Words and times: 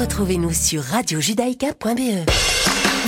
Retrouvez-nous 0.00 0.54
sur 0.54 0.82
radiojudaïka.be. 0.82 2.30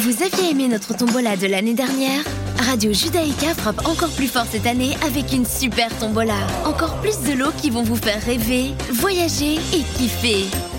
Vous 0.02 0.22
aviez 0.22 0.50
aimé 0.50 0.68
notre 0.68 0.94
tombola 0.94 1.38
de 1.38 1.46
l'année 1.46 1.72
dernière? 1.72 2.22
Radio 2.58 2.92
Judaïka 2.92 3.54
frappe 3.54 3.86
encore 3.86 4.10
plus 4.10 4.26
fort 4.26 4.44
cette 4.44 4.66
année 4.66 4.94
avec 5.02 5.32
une 5.32 5.46
super 5.46 5.88
tombola. 5.98 6.36
Encore 6.66 7.00
plus 7.00 7.18
de 7.20 7.32
lots 7.32 7.52
qui 7.56 7.70
vont 7.70 7.82
vous 7.82 7.96
faire 7.96 8.22
rêver, 8.22 8.72
voyager 8.92 9.54
et 9.54 9.82
kiffer. 9.96 10.44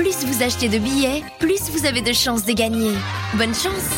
plus 0.00 0.24
vous 0.24 0.42
achetez 0.42 0.70
de 0.70 0.78
billets, 0.78 1.22
plus 1.38 1.60
vous 1.72 1.84
avez 1.84 2.00
de 2.00 2.14
chances 2.14 2.46
de 2.46 2.54
gagner. 2.54 2.92
Bonne 3.34 3.52
chance 3.52 3.90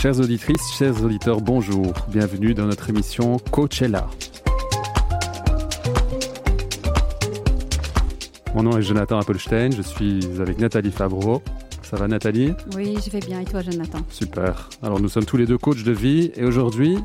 Chères 0.00 0.20
auditrices, 0.20 0.72
chers 0.78 1.02
auditeurs, 1.02 1.40
bonjour. 1.40 1.92
Bienvenue 2.06 2.54
dans 2.54 2.66
notre 2.66 2.88
émission 2.88 3.38
Coachella. 3.50 4.06
Mon 8.54 8.62
nom 8.62 8.78
est 8.78 8.82
Jonathan 8.82 9.18
Appelstein, 9.18 9.70
je 9.72 9.82
suis 9.82 10.20
avec 10.40 10.60
Nathalie 10.60 10.92
Favreau. 10.92 11.42
Ça 11.92 11.98
va 11.98 12.08
Nathalie 12.08 12.54
Oui, 12.74 12.96
je 13.04 13.10
vais 13.10 13.20
bien. 13.20 13.40
Et 13.40 13.44
toi 13.44 13.60
Jonathan? 13.60 13.98
Super. 14.08 14.70
Alors 14.82 14.98
nous 14.98 15.10
sommes 15.10 15.26
tous 15.26 15.36
les 15.36 15.44
deux 15.44 15.58
coachs 15.58 15.82
de 15.84 15.92
vie 15.92 16.32
et 16.36 16.44
aujourd'hui, 16.46 16.96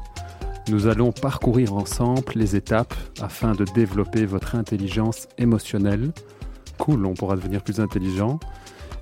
nous 0.69 0.87
allons 0.87 1.11
parcourir 1.11 1.73
ensemble 1.73 2.21
les 2.35 2.55
étapes 2.55 2.93
afin 3.19 3.51
de 3.51 3.65
développer 3.75 4.25
votre 4.25 4.55
intelligence 4.55 5.27
émotionnelle. 5.37 6.13
Cool, 6.77 7.05
on 7.05 7.15
pourra 7.15 7.35
devenir 7.35 7.61
plus 7.63 7.81
intelligent. 7.81 8.39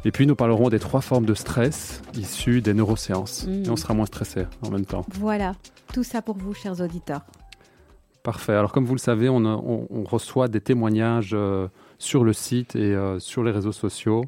Et 0.06 0.12
puis 0.12 0.26
nous 0.26 0.34
parlerons 0.36 0.70
des 0.70 0.80
trois 0.80 1.02
formes 1.02 1.26
de 1.28 1.36
stress 1.36 2.02
issues 2.18 2.62
des 2.62 2.74
neurosciences. 2.74 3.46
Mm. 3.46 3.66
Et 3.66 3.70
on 3.70 3.76
sera 3.76 3.94
moins 3.94 4.08
stressé 4.08 4.48
en 4.66 4.72
même 4.72 4.86
temps. 4.88 5.06
Voilà, 5.20 5.54
tout 5.94 6.04
ça 6.04 6.24
pour 6.24 6.36
vous, 6.36 6.56
chers 6.56 6.82
auditeurs. 6.82 7.22
Parfait. 8.24 8.54
Alors 8.54 8.72
comme 8.72 8.86
vous 8.86 8.96
le 8.96 9.00
savez, 9.00 9.30
on, 9.30 9.46
a- 9.46 9.50
on- 9.56 9.86
on 9.92 10.04
reçoit 10.04 10.48
des 10.48 10.62
témoignages 10.62 11.32
euh, 11.36 11.68
sur 12.00 12.24
le 12.24 12.34
site 12.34 12.76
et 12.76 12.96
euh, 12.96 13.20
sur 13.20 13.44
les 13.44 13.52
réseaux 13.52 13.72
sociaux. 13.72 14.26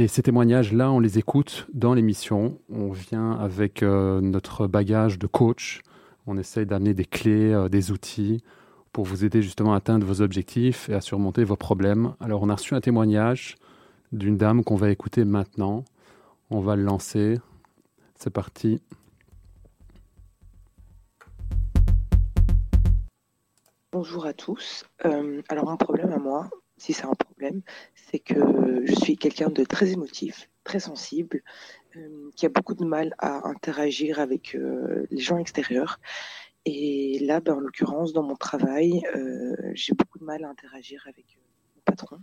Et 0.00 0.08
ces 0.08 0.22
témoignages-là, 0.22 0.90
on 0.90 0.98
les 0.98 1.18
écoute 1.18 1.66
dans 1.74 1.92
l'émission. 1.92 2.58
On 2.70 2.90
vient 2.90 3.32
avec 3.32 3.82
euh, 3.82 4.22
notre 4.22 4.66
bagage 4.66 5.18
de 5.18 5.26
coach. 5.26 5.82
On 6.26 6.38
essaye 6.38 6.64
d'amener 6.64 6.94
des 6.94 7.04
clés, 7.04 7.52
euh, 7.52 7.68
des 7.68 7.90
outils 7.90 8.42
pour 8.94 9.04
vous 9.04 9.26
aider 9.26 9.42
justement 9.42 9.74
à 9.74 9.76
atteindre 9.76 10.06
vos 10.06 10.22
objectifs 10.22 10.88
et 10.88 10.94
à 10.94 11.02
surmonter 11.02 11.44
vos 11.44 11.56
problèmes. 11.56 12.14
Alors 12.18 12.40
on 12.40 12.48
a 12.48 12.54
reçu 12.54 12.74
un 12.74 12.80
témoignage 12.80 13.56
d'une 14.10 14.38
dame 14.38 14.64
qu'on 14.64 14.74
va 14.74 14.88
écouter 14.88 15.26
maintenant. 15.26 15.84
On 16.48 16.60
va 16.60 16.76
le 16.76 16.82
lancer. 16.82 17.38
C'est 18.14 18.30
parti. 18.30 18.80
Bonjour 23.92 24.24
à 24.24 24.32
tous. 24.32 24.86
Euh, 25.04 25.42
alors 25.50 25.68
mon 25.68 25.76
problème 25.76 26.12
à 26.12 26.18
moi, 26.18 26.48
si 26.80 26.94
c'est 26.94 27.04
un 27.04 27.14
problème, 27.14 27.60
c'est 27.94 28.18
que 28.18 28.40
je 28.86 28.94
suis 28.94 29.16
quelqu'un 29.16 29.50
de 29.50 29.64
très 29.64 29.90
émotif, 29.90 30.48
très 30.64 30.80
sensible, 30.80 31.42
euh, 31.96 32.30
qui 32.36 32.46
a 32.46 32.48
beaucoup 32.48 32.74
de 32.74 32.84
mal 32.84 33.14
à 33.18 33.46
interagir 33.46 34.18
avec 34.18 34.54
euh, 34.54 35.06
les 35.10 35.20
gens 35.20 35.36
extérieurs. 35.36 36.00
Et 36.64 37.18
là, 37.20 37.40
ben, 37.40 37.54
en 37.54 37.60
l'occurrence, 37.60 38.14
dans 38.14 38.22
mon 38.22 38.34
travail, 38.34 39.02
euh, 39.14 39.54
j'ai 39.74 39.92
beaucoup 39.92 40.18
de 40.18 40.24
mal 40.24 40.42
à 40.42 40.48
interagir 40.48 41.04
avec 41.06 41.38
mon 41.76 41.82
patron. 41.82 42.18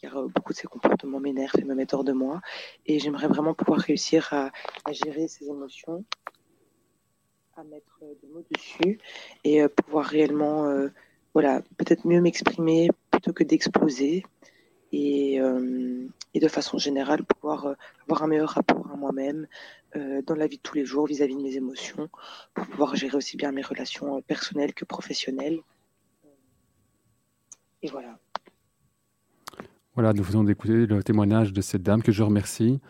Car 0.00 0.28
beaucoup 0.28 0.52
de 0.52 0.58
ses 0.58 0.68
comportements 0.68 1.18
m'énervent 1.20 1.58
et 1.58 1.64
me 1.64 1.74
mettent 1.74 1.94
hors 1.94 2.04
de 2.04 2.12
moi. 2.12 2.40
Et 2.86 2.98
j'aimerais 2.98 3.28
vraiment 3.28 3.54
pouvoir 3.54 3.80
réussir 3.80 4.32
à, 4.32 4.50
gérer 4.92 5.26
ces 5.26 5.48
émotions, 5.48 6.04
à 7.56 7.64
mettre 7.64 8.00
des 8.22 8.28
mots 8.28 8.44
dessus 8.50 8.98
et 9.42 9.66
pouvoir 9.66 10.04
réellement, 10.04 10.88
voilà, 11.40 11.62
peut-être 11.76 12.04
mieux 12.04 12.20
m'exprimer 12.20 12.90
plutôt 13.12 13.32
que 13.32 13.44
d'exploser 13.44 14.24
et, 14.90 15.40
euh, 15.40 16.08
et 16.34 16.40
de 16.40 16.48
façon 16.48 16.78
générale 16.78 17.22
pouvoir 17.22 17.66
euh, 17.66 17.74
avoir 18.02 18.24
un 18.24 18.26
meilleur 18.26 18.48
rapport 18.48 18.90
à 18.92 18.96
moi-même 18.96 19.46
euh, 19.94 20.20
dans 20.26 20.34
la 20.34 20.48
vie 20.48 20.56
de 20.56 20.62
tous 20.62 20.74
les 20.74 20.84
jours 20.84 21.06
vis-à-vis 21.06 21.36
de 21.36 21.40
mes 21.40 21.54
émotions 21.54 22.08
pour 22.54 22.66
pouvoir 22.66 22.96
gérer 22.96 23.16
aussi 23.16 23.36
bien 23.36 23.52
mes 23.52 23.62
relations 23.62 24.20
personnelles 24.22 24.74
que 24.74 24.84
professionnelles. 24.84 25.60
Et 27.82 27.88
voilà. 27.88 28.18
Voilà, 29.94 30.14
nous 30.14 30.24
venons 30.24 30.42
d'écouter 30.42 30.86
le 30.86 31.04
témoignage 31.04 31.52
de 31.52 31.60
cette 31.60 31.84
dame 31.84 32.02
que 32.02 32.10
je 32.10 32.24
remercie, 32.24 32.80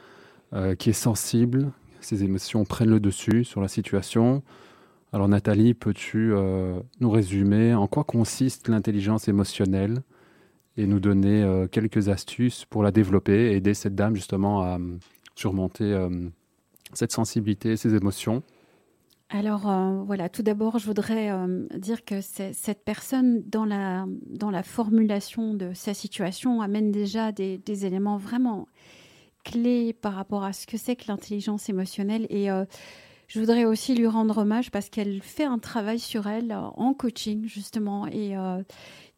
qui 0.78 0.88
est 0.88 0.94
sensible, 0.94 1.70
ses 2.00 2.24
émotions 2.24 2.64
prennent 2.64 2.88
le 2.88 3.00
dessus 3.00 3.44
sur 3.44 3.60
la 3.60 3.68
situation. 3.68 4.42
Alors 5.12 5.28
Nathalie, 5.28 5.72
peux-tu 5.72 6.32
euh, 6.32 6.80
nous 7.00 7.10
résumer 7.10 7.74
en 7.74 7.86
quoi 7.86 8.04
consiste 8.04 8.68
l'intelligence 8.68 9.26
émotionnelle 9.26 10.02
et 10.76 10.86
nous 10.86 11.00
donner 11.00 11.42
euh, 11.42 11.66
quelques 11.66 12.10
astuces 12.10 12.66
pour 12.66 12.82
la 12.82 12.90
développer 12.90 13.52
et 13.52 13.56
aider 13.56 13.72
cette 13.72 13.94
dame 13.94 14.14
justement 14.14 14.62
à 14.62 14.78
euh, 14.78 14.98
surmonter 15.34 16.08
cette 16.92 17.12
sensibilité, 17.12 17.76
ces 17.76 17.94
émotions? 17.94 18.42
Alors 19.30 19.70
voilà, 20.04 20.28
tout 20.28 20.42
d'abord, 20.42 20.78
je 20.78 20.86
voudrais 20.86 21.30
dire 21.76 22.04
que 22.04 22.20
cette 22.20 22.82
personne, 22.84 23.42
dans 23.46 23.64
la, 23.64 24.06
dans 24.26 24.50
la 24.50 24.64
formulation 24.64 25.54
de 25.54 25.74
sa 25.74 25.94
situation, 25.94 26.60
amène 26.60 26.90
déjà 26.90 27.30
des, 27.30 27.86
éléments 27.86 28.16
vraiment 28.16 28.66
clés 29.44 29.92
par 29.92 30.14
rapport 30.14 30.42
à 30.42 30.52
ce 30.52 30.66
que 30.66 30.76
c'est 30.76 30.96
que 30.96 31.04
l'intelligence 31.06 31.68
émotionnelle. 31.68 32.26
Et 32.30 32.50
je 33.28 33.38
voudrais 33.38 33.66
aussi 33.66 33.94
lui 33.94 34.06
rendre 34.06 34.38
hommage 34.38 34.70
parce 34.70 34.88
qu'elle 34.88 35.22
fait 35.22 35.44
un 35.44 35.58
travail 35.58 35.98
sur 35.98 36.26
elle 36.26 36.50
euh, 36.50 36.60
en 36.76 36.94
coaching, 36.94 37.46
justement, 37.46 38.06
et 38.06 38.36
euh, 38.36 38.62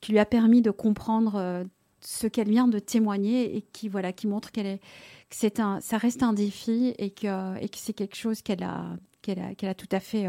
qui 0.01 0.13
lui 0.13 0.19
a 0.19 0.27
permis 0.27 0.63
de 0.63 0.73
comprendre 0.73 1.37
euh, 1.37 1.65
ce 2.01 2.27
qu'elle 2.27 2.49
vient 2.49 2.67
de 2.67 2.81
témoigner 2.81 3.57
et 3.57 3.63
qui, 3.63 3.89
voilà, 3.89 4.13
qui 4.13 4.27
montre 4.27 4.51
qu'elle 4.51 4.67
est, 4.67 4.79
que 4.79 5.37
c'est 5.37 5.61
un, 5.61 5.81
ça 5.81 5.97
reste 5.97 6.25
un 6.25 6.33
défi 6.33 6.93
et 6.99 7.11
que, 7.11 7.57
et 7.63 7.69
que 7.69 7.79
c'est 7.79 7.93
quelque 7.93 8.17
chose 8.17 8.43
qu'elle 8.43 8.65
a, 8.65 8.97
qu'elle 9.23 9.39
a, 9.39 9.75
tout 9.75 9.89
à 9.93 10.01
fait 10.01 10.27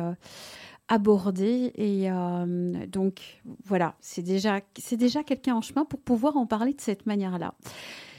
abordé. 0.92 1.72
Et 1.76 2.12
euh, 2.12 2.86
donc, 2.86 3.42
voilà, 3.64 3.96
c'est 4.02 4.22
déjà, 4.22 4.60
c'est 4.78 4.98
déjà 4.98 5.24
quelqu'un 5.24 5.56
en 5.56 5.62
chemin 5.62 5.86
pour 5.86 6.02
pouvoir 6.02 6.36
en 6.36 6.46
parler 6.46 6.74
de 6.74 6.82
cette 6.82 7.06
manière-là. 7.06 7.54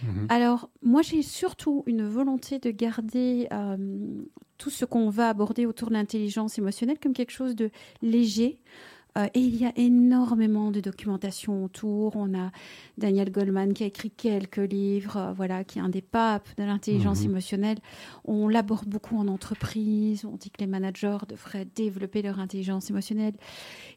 Mhm. 0.03 0.27
Alors, 0.31 0.71
moi, 0.83 1.03
j'ai 1.03 1.23
surtout 1.23 1.85
une 1.87 2.03
volonté 2.03 2.59
de 2.59 2.71
garder 2.71 3.47
euh, 3.53 3.77
tout 4.57 4.71
ce 4.71 4.87
qu'on 4.87 5.11
va 5.11 5.29
aborder 5.29 5.67
autour 5.67 5.89
de 5.89 5.93
l'intelligence 5.93 6.59
émotionnelle 6.59 6.99
comme 6.99 7.13
quelque 7.13 7.31
chose 7.31 7.55
de 7.55 7.71
léger. 8.01 8.59
Euh, 9.19 9.27
et 9.35 9.41
il 9.41 9.55
y 9.57 9.67
a 9.67 9.73
énormément 9.77 10.71
de 10.71 10.81
documentation 10.81 11.65
autour. 11.65 12.17
On 12.17 12.33
a 12.39 12.51
Daniel 12.97 13.31
Goldman 13.31 13.75
qui 13.75 13.83
a 13.83 13.87
écrit 13.87 14.11
quelques 14.11 14.57
livres, 14.57 15.17
euh, 15.19 15.33
voilà, 15.35 15.65
qui 15.65 15.79
est 15.79 15.83
un 15.83 15.91
des 15.91 16.01
papes 16.01 16.49
de 16.57 16.65
l'intelligence 16.65 17.21
Mhm. 17.21 17.27
émotionnelle. 17.31 17.79
On 18.25 18.49
l'aborde 18.49 18.87
beaucoup 18.89 19.19
en 19.19 19.29
entreprise. 19.29 20.25
On 20.25 20.37
dit 20.37 20.51
que 20.51 20.61
les 20.61 20.67
managers 20.67 21.19
devraient 21.29 21.67
développer 21.75 22.23
leur 22.23 22.39
intelligence 22.39 22.89
émotionnelle. 22.89 23.35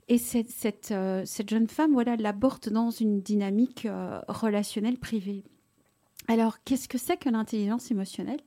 Et 0.10 0.18
cette, 0.18 0.50
cette, 0.50 0.92
euh, 0.92 1.24
cette 1.26 1.50
jeune 1.50 1.68
femme, 1.68 1.94
voilà, 1.94 2.16
l'aborde 2.18 2.70
dans 2.70 2.90
une 2.92 3.22
dynamique 3.22 3.88
relationnelle 4.28 4.98
privée. 4.98 5.44
Alors, 6.28 6.58
qu'est-ce 6.64 6.88
que 6.88 6.98
c'est 6.98 7.18
que 7.18 7.30
l'intelligence 7.30 7.92
émotionnelle? 7.92 8.40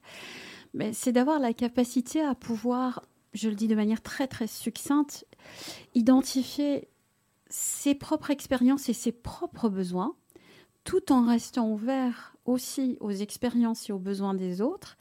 Ben, 0.74 0.92
C'est 0.92 1.12
d'avoir 1.12 1.38
la 1.38 1.52
capacité 1.52 2.20
à 2.20 2.34
pouvoir, 2.34 3.02
je 3.34 3.48
le 3.48 3.54
dis 3.54 3.68
de 3.68 3.74
manière 3.76 4.02
très 4.02 4.26
très 4.26 4.46
succincte, 4.48 5.26
identifier 5.94 6.88
ses 7.50 7.94
propres 7.94 8.30
expériences 8.30 8.88
et 8.88 8.92
ses 8.92 9.12
propres 9.12 9.68
besoins, 9.68 10.14
tout 10.84 11.12
en 11.12 11.26
restant 11.26 11.70
ouvert 11.70 12.36
aussi 12.44 12.96
aux 13.00 13.10
expériences 13.10 13.88
et 13.88 13.92
aux 13.92 13.98
besoins 13.98 14.34
des 14.34 14.60
autres, 14.60 14.96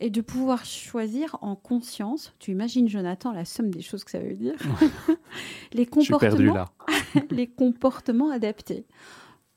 et 0.00 0.10
de 0.10 0.20
pouvoir 0.20 0.64
choisir 0.64 1.36
en 1.42 1.56
conscience, 1.56 2.32
tu 2.38 2.52
imagines 2.52 2.88
Jonathan 2.88 3.32
la 3.32 3.44
somme 3.44 3.70
des 3.70 3.82
choses 3.82 4.04
que 4.04 4.10
ça 4.10 4.20
veut 4.20 4.34
dire, 4.34 4.54
les 5.72 5.86
comportements 5.86 6.54
là. 6.54 6.70
les 7.30 7.48
comportements 7.48 8.30
adaptés. 8.30 8.86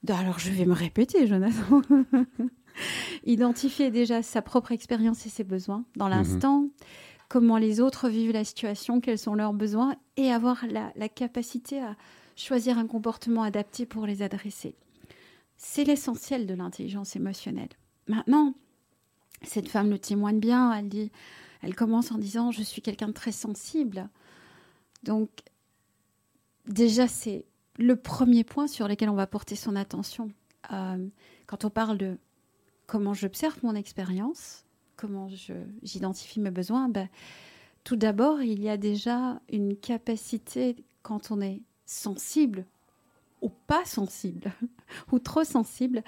Alors, 0.08 0.40
je 0.40 0.52
vais 0.52 0.66
me 0.66 0.74
répéter, 0.74 1.28
Jonathan. 1.28 1.82
Identifier 3.26 3.92
déjà 3.92 4.24
sa 4.24 4.42
propre 4.42 4.72
expérience 4.72 5.26
et 5.26 5.30
ses 5.30 5.44
besoins 5.44 5.86
dans 5.96 6.08
l'instant. 6.08 6.70
Comment 7.32 7.58
les 7.58 7.80
autres 7.80 8.10
vivent 8.10 8.34
la 8.34 8.44
situation, 8.44 9.00
quels 9.00 9.18
sont 9.18 9.36
leurs 9.36 9.54
besoins, 9.54 9.96
et 10.18 10.34
avoir 10.34 10.66
la, 10.68 11.08
capacité 11.08 11.82
à 11.82 11.96
choisir 12.36 12.78
un 12.78 12.88
comportement 12.88 13.44
adapté 13.44 13.86
pour 13.86 14.06
les 14.06 14.22
adresser. 14.22 14.76
C'est 15.56 15.86
l'essentiel 15.86 16.46
de 16.46 16.54
l'intelligence 16.54 17.16
émotionnelle. 17.16 17.70
Maintenant, 18.10 18.54
cette 19.44 19.70
femme 19.70 19.92
le 19.92 19.98
témoigne 19.98 20.42
bien, 20.42 20.74
elle 20.74 20.90
dit, 20.90 21.10
elle 21.62 21.74
commence 21.74 22.12
en 22.12 22.18
disant 22.18 22.52
je 22.52 22.64
suis 22.64 22.82
quelqu'un 22.82 23.08
de 23.08 23.14
très 23.14 23.32
sensible. 23.32 24.10
Donc 25.04 25.30
déjà 26.68 27.08
c'est 27.08 27.46
le 27.78 27.96
premier 27.96 28.44
point 28.44 28.68
sur 28.68 28.90
lequel 28.90 29.10
on 29.10 29.16
va 29.16 29.26
porter 29.26 29.56
son 29.56 29.78
attention. 29.78 30.34
Euh, 30.74 31.08
quand 31.48 31.64
on 31.64 31.70
parle 31.70 31.98
de 31.98 32.18
comment 32.88 33.14
j'observe 33.14 33.58
mon 33.64 33.76
expérience, 33.76 34.66
comment 35.02 35.28
j'identifie 35.82 36.40
mes 36.40 36.52
besoins, 36.52 36.88
ben, 36.88 37.10
tout 37.84 37.96
d'abord, 37.96 38.44
il 38.44 38.62
y 38.62 38.70
a 38.70 38.78
déjà 38.78 39.42
une 39.50 39.76
capacité, 39.76 40.76
quand 41.02 41.32
on 41.32 41.42
est 41.42 41.62
sensible 41.86 42.66
ou 43.42 43.50
pas 43.66 43.84
sensible, 43.86 44.54
ou 45.12 45.18
trop 45.18 45.44
sensible, 45.44 46.04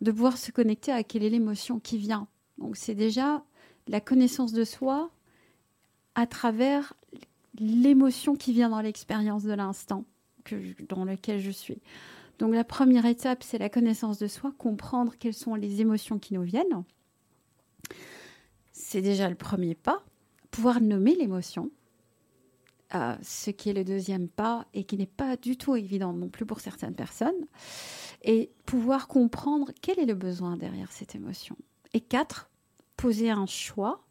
de 0.00 0.10
pouvoir 0.10 0.36
se 0.36 0.50
connecter 0.50 0.90
à 0.90 1.04
quelle 1.04 1.22
est 1.22 1.30
l'émotion 1.30 1.78
qui 1.78 1.96
vient. 1.96 2.26
Donc 2.58 2.76
c'est 2.76 2.96
déjà 2.96 3.44
la 3.86 4.00
connaissance 4.00 4.52
de 4.52 4.64
soi 4.64 5.10
à 6.16 6.26
travers 6.26 6.94
l'émotion 7.60 8.34
qui 8.34 8.52
vient 8.52 8.70
dans 8.70 8.80
l'expérience 8.80 9.44
de 9.44 9.52
l'instant 9.52 10.04
dans 10.88 11.04
lequel 11.04 11.38
je 11.38 11.52
suis. 11.52 11.78
Donc 12.40 12.52
la 12.52 12.64
première 12.64 13.06
étape, 13.06 13.44
c'est 13.44 13.58
la 13.58 13.68
connaissance 13.68 14.18
de 14.18 14.26
soi, 14.26 14.52
comprendre 14.58 15.14
quelles 15.16 15.34
sont 15.34 15.54
les 15.54 15.80
émotions 15.80 16.18
qui 16.18 16.34
nous 16.34 16.42
viennent. 16.42 16.82
C'est 18.72 19.02
déjà 19.02 19.28
le 19.28 19.34
premier 19.34 19.74
pas. 19.74 20.02
Pouvoir 20.50 20.80
nommer 20.80 21.14
l'émotion, 21.14 21.70
euh, 22.94 23.14
ce 23.22 23.50
qui 23.50 23.70
est 23.70 23.74
le 23.74 23.84
deuxième 23.84 24.28
pas 24.28 24.66
et 24.74 24.84
qui 24.84 24.98
n'est 24.98 25.06
pas 25.06 25.36
du 25.36 25.56
tout 25.56 25.76
évident 25.76 26.12
non 26.12 26.28
plus 26.28 26.44
pour 26.44 26.60
certaines 26.60 26.94
personnes. 26.94 27.46
Et 28.22 28.50
pouvoir 28.66 29.08
comprendre 29.08 29.72
quel 29.80 29.98
est 29.98 30.06
le 30.06 30.14
besoin 30.14 30.56
derrière 30.56 30.92
cette 30.92 31.14
émotion. 31.14 31.56
Et 31.94 32.00
quatre, 32.00 32.50
poser 32.96 33.30
un 33.30 33.46
choix, 33.46 34.04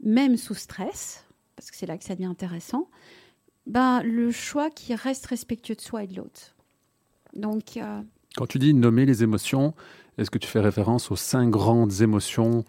même 0.00 0.36
sous 0.36 0.54
stress, 0.54 1.24
parce 1.56 1.70
que 1.70 1.76
c'est 1.76 1.86
là 1.86 1.96
que 1.96 2.04
ça 2.04 2.14
devient 2.14 2.26
intéressant, 2.26 2.88
ben, 3.66 4.02
le 4.02 4.30
choix 4.30 4.70
qui 4.70 4.94
reste 4.94 5.26
respectueux 5.26 5.74
de 5.74 5.80
soi 5.80 6.04
et 6.04 6.06
de 6.06 6.16
l'autre. 6.16 6.54
Donc, 7.34 7.76
euh, 7.76 8.02
Quand 8.36 8.46
tu 8.46 8.58
dis 8.58 8.74
nommer 8.74 9.06
les 9.06 9.22
émotions, 9.22 9.74
est-ce 10.18 10.30
que 10.30 10.38
tu 10.38 10.48
fais 10.48 10.60
référence 10.60 11.10
aux 11.10 11.16
cinq 11.16 11.50
grandes 11.50 12.00
émotions 12.02 12.64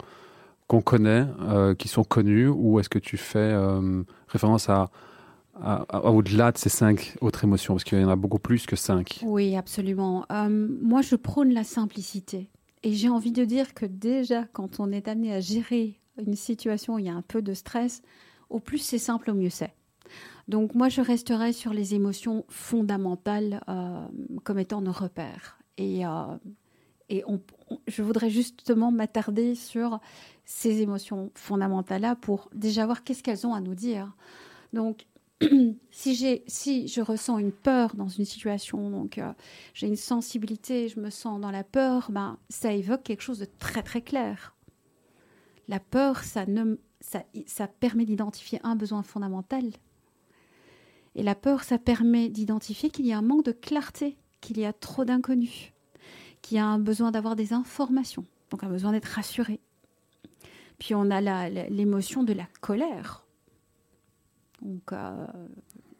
qu'on 0.66 0.80
connaît, 0.80 1.24
euh, 1.42 1.74
qui 1.74 1.88
sont 1.88 2.04
connues, 2.04 2.48
ou 2.48 2.80
est-ce 2.80 2.88
que 2.88 2.98
tu 2.98 3.16
fais 3.16 3.38
euh, 3.38 4.02
référence 4.28 4.68
à, 4.68 4.90
au-delà 6.04 6.52
de 6.52 6.58
ces 6.58 6.68
cinq 6.68 7.16
autres 7.20 7.44
émotions? 7.44 7.74
Parce 7.74 7.84
qu'il 7.84 8.00
y 8.00 8.04
en 8.04 8.08
a 8.08 8.16
beaucoup 8.16 8.38
plus 8.38 8.66
que 8.66 8.76
cinq. 8.76 9.20
Oui, 9.22 9.56
absolument. 9.56 10.26
moi, 10.48 11.02
je 11.02 11.16
prône 11.16 11.52
la 11.52 11.64
simplicité. 11.64 12.50
Et 12.82 12.92
j'ai 12.92 13.08
envie 13.08 13.32
de 13.32 13.44
dire 13.44 13.74
que 13.74 13.86
déjà, 13.86 14.44
quand 14.52 14.80
on 14.80 14.92
est 14.92 15.08
amené 15.08 15.32
à 15.32 15.40
gérer 15.40 15.98
une 16.24 16.36
situation 16.36 16.94
où 16.94 16.98
il 16.98 17.06
y 17.06 17.08
a 17.08 17.14
un 17.14 17.22
peu 17.22 17.42
de 17.42 17.54
stress, 17.54 18.02
au 18.50 18.60
plus 18.60 18.78
c'est 18.78 18.98
simple, 18.98 19.30
au 19.30 19.34
mieux 19.34 19.50
c'est. 19.50 19.74
Donc 20.48 20.74
moi, 20.74 20.88
je 20.88 21.00
resterai 21.00 21.52
sur 21.52 21.72
les 21.72 21.94
émotions 21.94 22.44
fondamentales 22.48 23.60
euh, 23.68 24.06
comme 24.44 24.58
étant 24.58 24.80
nos 24.80 24.92
repères. 24.92 25.58
Et, 25.78 26.06
et 27.08 27.24
je 27.86 28.02
voudrais 28.02 28.30
justement 28.30 28.90
m'attarder 28.90 29.54
sur 29.54 30.00
ces 30.44 30.80
émotions 30.82 31.30
fondamentales-là 31.34 32.16
pour 32.16 32.48
déjà 32.54 32.86
voir 32.86 33.04
qu'est-ce 33.04 33.22
qu'elles 33.22 33.46
ont 33.46 33.54
à 33.54 33.60
nous 33.60 33.74
dire. 33.74 34.14
Donc, 34.72 35.06
si, 35.90 36.42
si 36.46 36.88
je 36.88 37.00
ressens 37.00 37.38
une 37.38 37.52
peur 37.52 37.94
dans 37.94 38.08
une 38.08 38.24
situation, 38.24 38.90
donc 38.90 39.18
euh, 39.18 39.32
j'ai 39.74 39.86
une 39.86 39.96
sensibilité, 39.96 40.88
je 40.88 40.98
me 40.98 41.10
sens 41.10 41.40
dans 41.40 41.50
la 41.50 41.64
peur, 41.64 42.10
ben, 42.10 42.38
ça 42.48 42.72
évoque 42.72 43.02
quelque 43.02 43.22
chose 43.22 43.38
de 43.38 43.48
très 43.58 43.82
très 43.82 44.02
clair. 44.02 44.54
La 45.68 45.80
peur, 45.80 46.24
ça, 46.24 46.44
ça 47.46 47.68
permet 47.68 48.04
d'identifier 48.04 48.60
un 48.62 48.76
besoin 48.76 49.02
fondamental. 49.02 49.64
Et 51.16 51.22
la 51.22 51.34
peur, 51.34 51.64
ça 51.64 51.78
permet 51.78 52.28
d'identifier 52.28 52.90
qu'il 52.90 53.06
y 53.06 53.12
a 53.12 53.18
un 53.18 53.22
manque 53.22 53.44
de 53.44 53.52
clarté, 53.52 54.16
qu'il 54.40 54.58
y 54.58 54.64
a 54.64 54.72
trop 54.72 55.04
d'inconnus, 55.04 55.72
qu'il 56.46 56.58
y 56.58 56.60
a 56.60 56.66
un 56.66 56.78
besoin 56.78 57.10
d'avoir 57.10 57.34
des 57.34 57.52
informations, 57.52 58.24
donc 58.50 58.62
un 58.62 58.68
besoin 58.68 58.92
d'être 58.92 59.06
rassuré. 59.06 59.58
Puis 60.78 60.94
on 60.94 61.10
a 61.10 61.48
l'émotion 61.48 62.22
de 62.22 62.32
la 62.32 62.46
colère 62.60 63.26
donc, 64.62 64.92
euh, 64.92 65.26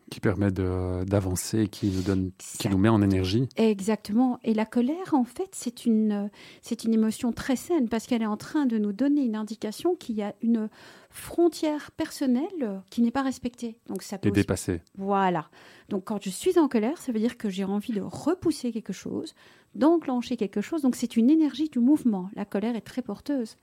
qui 0.09 0.21
permet 0.21 0.53
d'avancer, 0.53 1.67
qui 1.67 1.89
nous 1.89 2.03
donne, 2.03 2.31
qui 2.61 2.69
nous 2.69 2.79
met 2.79 2.89
en 2.89 3.03
énergie. 3.03 3.49
Exactement. 3.57 4.39
Et 4.45 4.55
la 4.55 4.67
colère, 4.67 5.15
en 5.15 5.25
fait, 5.25 5.49
c'est 5.51 5.85
une, 5.85 6.31
c'est 6.63 6.85
une 6.85 6.95
émotion 6.95 7.33
très 7.33 7.57
saine 7.57 7.89
parce 7.89 8.07
qu'elle 8.07 8.23
est 8.23 8.27
en 8.27 8.37
train 8.37 8.67
de 8.67 8.79
nous 8.79 8.93
donner 8.93 9.25
une 9.25 9.35
indication 9.35 9.97
qu'il 9.97 10.15
y 10.15 10.23
a 10.23 10.33
une 10.43 10.69
frontière 11.11 11.91
personnelle 11.91 12.83
qui 12.91 13.03
n'est 13.03 13.11
pas 13.11 13.23
respectée. 13.23 13.79
Donc 13.89 14.03
ça 14.03 14.19
peut. 14.19 14.31
dépassée. 14.31 14.81
Voilà. 14.97 15.49
Donc 15.89 16.05
quand 16.05 16.23
je 16.23 16.31
suis 16.31 16.57
en 16.57 16.69
colère, 16.69 16.99
ça 16.99 17.11
veut 17.11 17.19
dire 17.19 17.37
que 17.37 17.49
j'ai 17.49 17.65
envie 17.65 17.93
de 17.93 18.03
repousser 18.03 18.71
quelque 18.71 18.93
chose, 18.93 19.35
d'enclencher 19.77 20.37
quelque 20.37 20.61
chose. 20.61 20.83
Donc 20.83 20.97
c'est 20.97 21.17
une 21.17 21.31
énergie 21.31 21.69
du 21.69 21.79
mouvement. 21.79 22.29
La 22.35 22.45
colère 22.45 22.77
est 22.77 22.81
très 22.81 23.03
porteuse. 23.03 23.57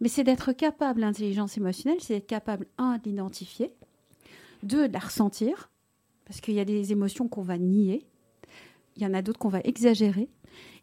Mais 0.00 0.08
c'est 0.08 0.24
d'être 0.24 0.52
capable, 0.52 1.00
l'intelligence 1.00 1.56
émotionnelle, 1.56 1.98
c'est 2.00 2.14
d'être 2.14 2.26
capable, 2.26 2.66
un, 2.78 2.98
d'identifier, 2.98 3.72
deux, 4.62 4.88
de 4.88 4.92
la 4.92 5.00
ressentir, 5.00 5.70
parce 6.24 6.40
qu'il 6.40 6.54
y 6.54 6.60
a 6.60 6.64
des 6.64 6.92
émotions 6.92 7.28
qu'on 7.28 7.42
va 7.42 7.58
nier, 7.58 8.06
il 8.96 9.02
y 9.02 9.06
en 9.06 9.14
a 9.14 9.22
d'autres 9.22 9.38
qu'on 9.38 9.48
va 9.48 9.60
exagérer, 9.64 10.28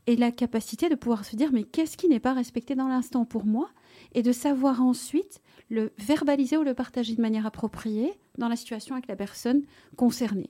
et 0.07 0.15
la 0.15 0.31
capacité 0.31 0.89
de 0.89 0.95
pouvoir 0.95 1.25
se 1.25 1.35
dire 1.35 1.51
mais 1.51 1.63
qu'est-ce 1.63 1.97
qui 1.97 2.07
n'est 2.07 2.19
pas 2.19 2.33
respecté 2.33 2.75
dans 2.75 2.87
l'instant 2.87 3.25
pour 3.25 3.45
moi, 3.45 3.69
et 4.13 4.21
de 4.21 4.31
savoir 4.31 4.81
ensuite 4.81 5.41
le 5.69 5.93
verbaliser 5.97 6.57
ou 6.57 6.63
le 6.63 6.73
partager 6.73 7.15
de 7.15 7.21
manière 7.21 7.45
appropriée 7.45 8.13
dans 8.37 8.49
la 8.49 8.55
situation 8.55 8.95
avec 8.95 9.07
la 9.07 9.15
personne 9.15 9.63
concernée. 9.95 10.49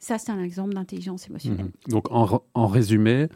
Ça, 0.00 0.18
c'est 0.18 0.32
un 0.32 0.42
exemple 0.42 0.74
d'intelligence 0.74 1.28
émotionnelle. 1.28 1.66
Mhm. 1.66 1.92
Donc, 1.92 2.06
en, 2.10 2.66
résumé, 2.66 3.28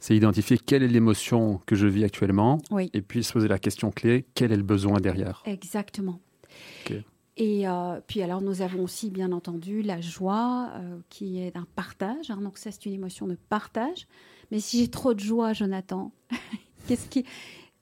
c'est 0.00 0.16
identifier 0.16 0.58
quelle 0.58 0.82
est 0.82 0.88
l'émotion 0.88 1.60
que 1.66 1.76
je 1.76 1.86
vis 1.86 2.04
actuellement, 2.04 2.58
et 2.92 3.02
puis 3.02 3.22
se 3.22 3.32
poser 3.32 3.46
la 3.46 3.58
question 3.58 3.90
clé, 3.90 4.26
quel 4.34 4.50
est 4.50 4.56
le 4.56 4.62
besoin 4.62 5.00
derrière? 5.00 5.42
Exactement. 5.44 6.20
Et 7.40 7.68
euh, 7.68 8.00
puis 8.04 8.20
alors 8.22 8.40
nous 8.40 8.62
avons 8.62 8.82
aussi 8.82 9.10
bien 9.10 9.30
entendu 9.30 9.82
la 9.82 10.00
joie 10.00 10.70
euh, 10.74 10.98
qui 11.08 11.40
est 11.40 11.56
un 11.56 11.68
partage. 11.76 12.30
Hein. 12.30 12.40
donc 12.42 12.58
ça 12.58 12.72
c'est 12.72 12.86
une 12.86 12.94
émotion 12.94 13.28
de 13.28 13.36
partage. 13.48 14.08
Mais 14.50 14.58
si 14.58 14.78
j'ai 14.78 14.88
trop 14.88 15.14
de 15.14 15.20
joie, 15.20 15.52
Jonathan, 15.52 16.10
qu'est-ce 16.88 17.06
qui, 17.08 17.24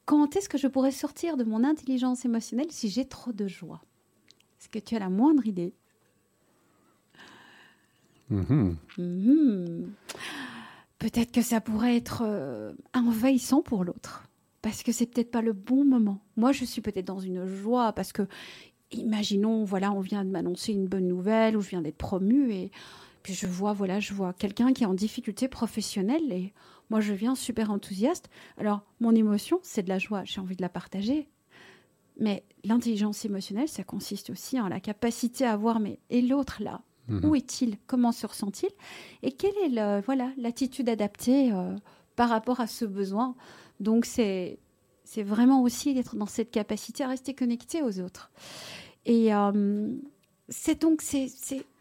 quand 0.04 0.37
est-ce 0.37 0.50
que 0.50 0.59
je 0.59 0.66
pourrais 0.66 0.90
sortir 0.90 1.38
de 1.38 1.45
mon 1.45 1.64
intelligence 1.64 2.26
émotionnelle 2.26 2.66
si 2.71 2.90
j'ai 2.90 3.06
trop 3.06 3.33
de 3.33 3.49
joie? 3.49 3.80
Est-ce 4.61 4.68
que 4.68 4.78
tu 4.78 4.95
as 4.95 4.99
la 4.99 5.09
moindre 5.09 5.47
idée? 5.47 5.73
Mm-hmm. 8.30 8.75
Mm-hmm. 8.99 9.85
Peut-être 10.99 11.33
que 11.33 11.42
ça 11.42 11.61
pourrait 11.61 11.97
être 11.97 12.23
euh, 12.25 12.73
envahissant 12.95 13.62
pour 13.62 13.85
l'autre 13.85 14.25
parce 14.66 14.83
que 14.83 14.90
c'est 14.90 15.06
peut-être 15.06 15.30
pas 15.30 15.42
le 15.42 15.52
bon 15.52 15.85
moment. 15.85 16.18
Moi, 16.37 16.50
je 16.50 16.64
suis 16.64 16.80
peut-être 16.80 17.04
dans 17.04 17.21
une 17.21 17.47
joie 17.47 17.92
parce 17.92 18.12
que 18.12 18.26
imaginons, 18.90 19.62
voilà, 19.62 19.92
on 19.92 20.00
vient 20.00 20.25
de 20.25 20.30
m'annoncer 20.30 20.73
une 20.73 20.87
bonne 20.87 21.06
nouvelle 21.06 21.56
ou 21.56 21.61
je 21.61 21.68
viens 21.68 21.83
d'être 21.83 21.97
promu 21.97 22.52
et 22.52 22.73
puis 23.23 23.33
je 23.33 23.47
vois, 23.47 23.73
voilà, 23.73 24.00
je 24.00 24.12
vois 24.12 24.33
quelqu'un 24.33 24.73
qui 24.73 24.83
est 24.83 24.87
en 24.87 24.95
difficulté 24.95 25.47
professionnelle 25.49 26.33
et 26.33 26.52
moi 26.90 27.00
je 27.00 27.12
viens 27.12 27.35
super 27.35 27.71
enthousiaste. 27.71 28.28
Alors 28.59 28.83
mon 28.99 29.14
émotion, 29.14 29.61
c'est 29.62 29.83
de 29.83 29.88
la 29.88 29.99
joie, 29.99 30.25
j'ai 30.25 30.40
envie 30.40 30.56
de 30.56 30.62
la 30.62 30.68
partager. 30.68 31.28
Mais 32.18 32.42
l'intelligence 32.64 33.25
émotionnelle, 33.25 33.68
ça 33.68 33.85
consiste 33.85 34.30
aussi 34.30 34.61
en 34.61 34.68
la 34.68 34.80
capacité 34.80 35.45
à 35.45 35.56
voir, 35.56 35.78
mais 35.80 36.00
et 36.11 36.23
l'autre 36.23 36.62
là, 36.62 36.83
mhm. 37.08 37.25
où 37.25 37.34
est-il? 37.34 37.76
Comment 37.86 38.12
se 38.12 38.26
ressent-il? 38.26 38.70
Et 39.22 39.32
quelle 39.32 39.56
est 39.64 39.68
le, 39.68 40.00
voilà 40.00 40.30
l'attitude 40.36 40.88
adaptée 40.88 41.52
euh, 41.52 41.75
par 42.16 42.28
rapport 42.28 42.60
à 42.60 42.66
ce 42.66 42.84
besoin? 42.84 43.34
Donc 43.80 44.04
c'est 44.04 44.58
c'est 45.04 45.22
vraiment 45.22 45.62
aussi 45.62 45.94
d'être 45.94 46.16
dans 46.16 46.26
cette 46.26 46.50
capacité 46.50 47.04
à 47.04 47.08
rester 47.08 47.32
connecté 47.32 47.82
aux 47.82 48.00
autres. 48.00 48.30
Et 49.04 49.32
euh, 49.32 49.94
c'est 50.48 50.80
donc 50.80 51.00
c'est 51.00 51.28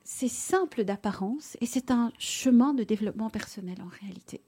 simple 0.06 0.84
d'apparence 0.84 1.58
et 1.60 1.66
c'est 1.66 1.90
un 1.90 2.12
chemin 2.20 2.74
de 2.74 2.84
développement 2.84 3.30
personnel 3.32 3.78
en 3.82 3.90
réalité. 4.00 4.42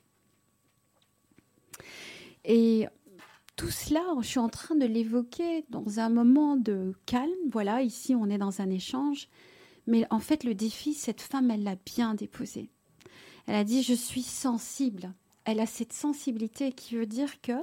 Et 2.45 2.87
tout 3.55 3.71
cela, 3.71 4.01
je 4.21 4.27
suis 4.27 4.39
en 4.39 4.49
train 4.49 4.75
de 4.75 4.85
l'évoquer 4.85 5.65
dans 5.69 5.99
un 5.99 6.09
moment 6.09 6.55
de 6.55 6.93
calme. 7.07 7.31
Voilà, 7.51 7.81
ici 7.81 8.13
on 8.13 8.29
est 8.29 8.37
dans 8.37 8.61
un 8.61 8.69
échange. 8.69 9.27
Mais 9.87 10.05
en 10.11 10.19
fait, 10.19 10.43
le 10.43 10.53
défi, 10.53 10.93
cette 10.93 11.21
femme, 11.21 11.49
elle 11.49 11.63
l'a 11.63 11.77
bien 11.85 12.13
déposé. 12.13 12.69
Elle 13.47 13.55
a 13.55 13.63
dit, 13.63 13.81
je 13.81 13.93
suis 13.93 14.21
sensible. 14.21 15.13
Elle 15.45 15.61
a 15.61 15.65
cette 15.65 15.93
sensibilité 15.93 16.73
qui 16.73 16.95
veut 16.95 17.05
dire 17.05 17.41
que 17.41 17.53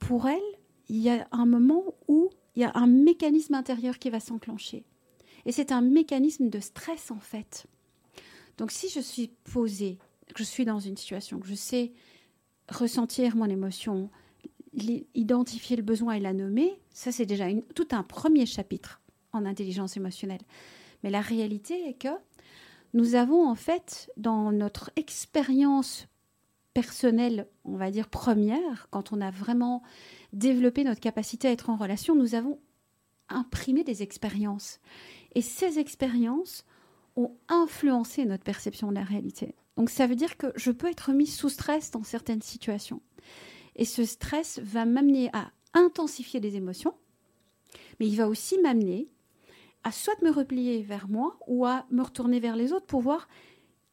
pour 0.00 0.28
elle, 0.28 0.40
il 0.88 0.98
y 0.98 1.08
a 1.08 1.28
un 1.30 1.46
moment 1.46 1.94
où 2.08 2.30
il 2.56 2.62
y 2.62 2.64
a 2.64 2.72
un 2.74 2.88
mécanisme 2.88 3.54
intérieur 3.54 4.00
qui 4.00 4.10
va 4.10 4.18
s'enclencher. 4.18 4.84
Et 5.46 5.52
c'est 5.52 5.70
un 5.70 5.80
mécanisme 5.80 6.50
de 6.50 6.58
stress, 6.58 7.12
en 7.12 7.20
fait. 7.20 7.66
Donc, 8.58 8.72
si 8.72 8.88
je 8.88 9.00
suis 9.00 9.28
posée, 9.52 9.98
que 10.34 10.42
je 10.42 10.48
suis 10.48 10.64
dans 10.64 10.80
une 10.80 10.96
situation, 10.96 11.38
que 11.38 11.46
je 11.46 11.54
sais 11.54 11.92
ressentir 12.68 13.36
mon 13.36 13.46
émotion, 13.46 14.10
identifier 15.14 15.76
le 15.76 15.82
besoin 15.82 16.14
et 16.14 16.20
la 16.20 16.32
nommer, 16.32 16.80
ça, 16.92 17.12
c'est 17.12 17.26
déjà 17.26 17.46
tout 17.74 17.88
un 17.92 18.02
premier 18.02 18.46
chapitre 18.46 19.00
en 19.32 19.44
intelligence 19.44 19.96
émotionnelle. 19.96 20.42
Mais 21.02 21.10
la 21.10 21.20
réalité 21.20 21.88
est 21.88 21.94
que 21.94 22.08
nous 22.92 23.14
avons, 23.14 23.48
en 23.48 23.54
fait, 23.54 24.10
dans 24.16 24.52
notre 24.52 24.90
expérience 24.96 26.08
personnelle, 26.74 27.48
on 27.64 27.76
va 27.76 27.90
dire 27.90 28.08
première, 28.08 28.88
quand 28.90 29.12
on 29.12 29.20
a 29.20 29.30
vraiment 29.30 29.82
développé 30.32 30.84
notre 30.84 31.00
capacité 31.00 31.48
à 31.48 31.52
être 31.52 31.70
en 31.70 31.76
relation, 31.76 32.14
nous 32.14 32.34
avons 32.34 32.58
imprimé 33.28 33.84
des 33.84 34.02
expériences. 34.02 34.80
Et 35.34 35.42
ces 35.42 35.78
expériences 35.78 36.64
ont 37.16 37.36
influencé 37.48 38.24
notre 38.24 38.44
perception 38.44 38.88
de 38.88 38.94
la 38.94 39.04
réalité. 39.04 39.54
Donc 39.76 39.90
ça 39.90 40.06
veut 40.06 40.16
dire 40.16 40.36
que 40.36 40.52
je 40.56 40.70
peux 40.70 40.88
être 40.88 41.12
mise 41.12 41.34
sous 41.34 41.48
stress 41.48 41.90
dans 41.90 42.02
certaines 42.02 42.42
situations. 42.42 43.00
Et 43.76 43.84
ce 43.84 44.04
stress 44.04 44.58
va 44.60 44.84
m'amener 44.84 45.30
à 45.32 45.50
intensifier 45.74 46.40
des 46.40 46.56
émotions, 46.56 46.94
mais 47.98 48.08
il 48.08 48.16
va 48.16 48.28
aussi 48.28 48.58
m'amener 48.58 49.08
à 49.84 49.92
soit 49.92 50.20
me 50.22 50.30
replier 50.30 50.82
vers 50.82 51.08
moi 51.08 51.38
ou 51.46 51.64
à 51.66 51.86
me 51.90 52.02
retourner 52.02 52.40
vers 52.40 52.56
les 52.56 52.72
autres 52.72 52.86
pour 52.86 53.00
voir 53.00 53.28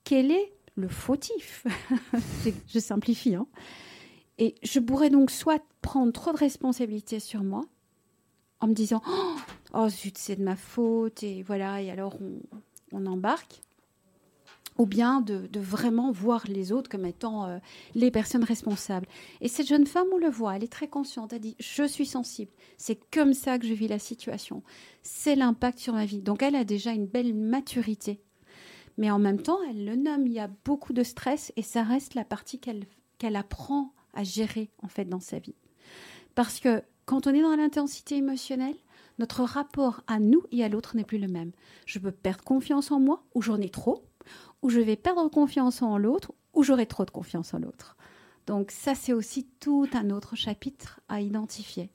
quel 0.04 0.32
est 0.32 0.54
le 0.76 0.88
fautif. 0.88 1.66
je 2.68 2.80
simplifie. 2.80 3.36
Hein. 3.36 3.48
Et 4.38 4.56
je 4.64 4.80
pourrais 4.80 5.10
donc 5.10 5.32
soit 5.32 5.64
prendre 5.82 6.12
trop 6.12 6.32
de 6.32 6.38
responsabilités 6.38 7.20
sur 7.20 7.44
moi 7.44 7.66
en 8.60 8.68
me 8.68 8.74
disant 8.74 9.02
oh, 9.08 9.36
oh 9.74 9.90
zut, 9.90 10.18
c'est 10.18 10.36
de 10.36 10.44
ma 10.44 10.56
faute, 10.56 11.24
et 11.24 11.44
voilà, 11.44 11.82
et 11.82 11.92
alors 11.92 12.18
on, 12.92 13.06
embarque. 13.06 13.62
Ou 14.78 14.86
bien 14.86 15.22
de, 15.22 15.50
vraiment 15.60 16.12
voir 16.12 16.46
les 16.48 16.72
autres 16.72 16.90
comme 16.90 17.06
étant 17.06 17.46
euh, 17.46 17.58
les 17.96 18.12
personnes 18.12 18.44
responsables. 18.44 19.08
Et 19.42 19.48
cette 19.48 19.68
jeune 19.68 19.88
femme, 19.88 20.08
on 20.14 20.18
le 20.18 20.30
voit, 20.30 20.56
elle 20.56 20.64
est 20.64 20.72
très 20.72 20.88
consciente. 20.88 21.34
Elle 21.34 21.42
dit 21.42 21.56
Je 21.60 21.84
suis 21.84 22.06
sensible. 22.06 22.52
C'est 22.78 23.00
comme 23.12 23.34
ça 23.34 23.58
que 23.58 23.66
je 23.66 23.74
vis 23.74 23.88
la 23.88 24.00
situation. 24.00 24.62
C'est 25.02 25.36
l'impact 25.36 25.80
sur 25.80 25.94
ma 25.94 26.06
vie. 26.06 26.22
Donc 26.22 26.44
elle 26.44 26.56
a 26.56 26.64
déjà 26.64 26.92
une 26.92 27.08
belle 27.08 27.34
maturité. 27.34 28.22
Mais 28.98 29.12
en 29.12 29.20
même 29.20 29.42
temps, 29.42 29.60
elle 29.70 29.86
le 29.86 29.96
nomme. 29.96 30.28
Il 30.28 30.34
y 30.34 30.40
a 30.40 30.50
beaucoup 30.66 30.94
de 30.94 31.04
stress 31.04 31.52
et 31.56 31.62
ça 31.62 31.84
reste 31.84 32.16
la 32.16 32.26
partie 32.26 32.60
qu'elle 32.60 32.86
qu'elle 33.18 33.36
apprend 33.36 33.94
à 34.14 34.24
gérer 34.24 34.70
en 34.84 34.88
fait 34.88 35.06
dans 35.06 35.20
sa 35.20 35.40
vie. 35.40 35.56
Parce 36.36 36.60
que 36.60 36.84
quand 37.06 37.26
on 37.26 37.34
est 37.34 37.42
dans 37.42 37.56
l'intensité 37.56 38.18
émotionnelle, 38.18 38.76
notre 39.20 39.44
rapport 39.44 40.02
à 40.08 40.20
nous 40.20 40.44
et 40.52 40.64
à 40.64 40.70
l'autre 40.70 40.96
n'est 40.96 41.04
plus 41.04 41.18
le 41.18 41.28
même. 41.28 41.52
Je 41.86 42.00
peux 42.00 42.12
perdre 42.12 42.44
confiance 42.44 42.92
en 42.92 43.00
moi, 43.00 43.24
ou 43.34 43.42
j'en 43.42 43.60
ai 43.60 43.70
trop, 43.70 44.04
ou 44.62 44.70
je 44.70 44.80
vais 44.80 44.96
perdre 44.96 45.30
confiance 45.30 45.82
en 45.82 45.98
l'autre, 45.98 46.34
ou 46.54 46.64
j'aurai 46.64 46.86
trop 46.86 47.06
de 47.06 47.12
confiance 47.12 47.54
en 47.54 47.60
l'autre. 47.60 47.96
Donc 48.48 48.72
ça, 48.72 48.96
c'est 48.96 49.14
aussi 49.14 49.48
tout 49.60 49.88
un 49.94 50.10
autre 50.10 50.36
chapitre 50.36 51.02
à 51.10 51.22
identifier 51.22 51.92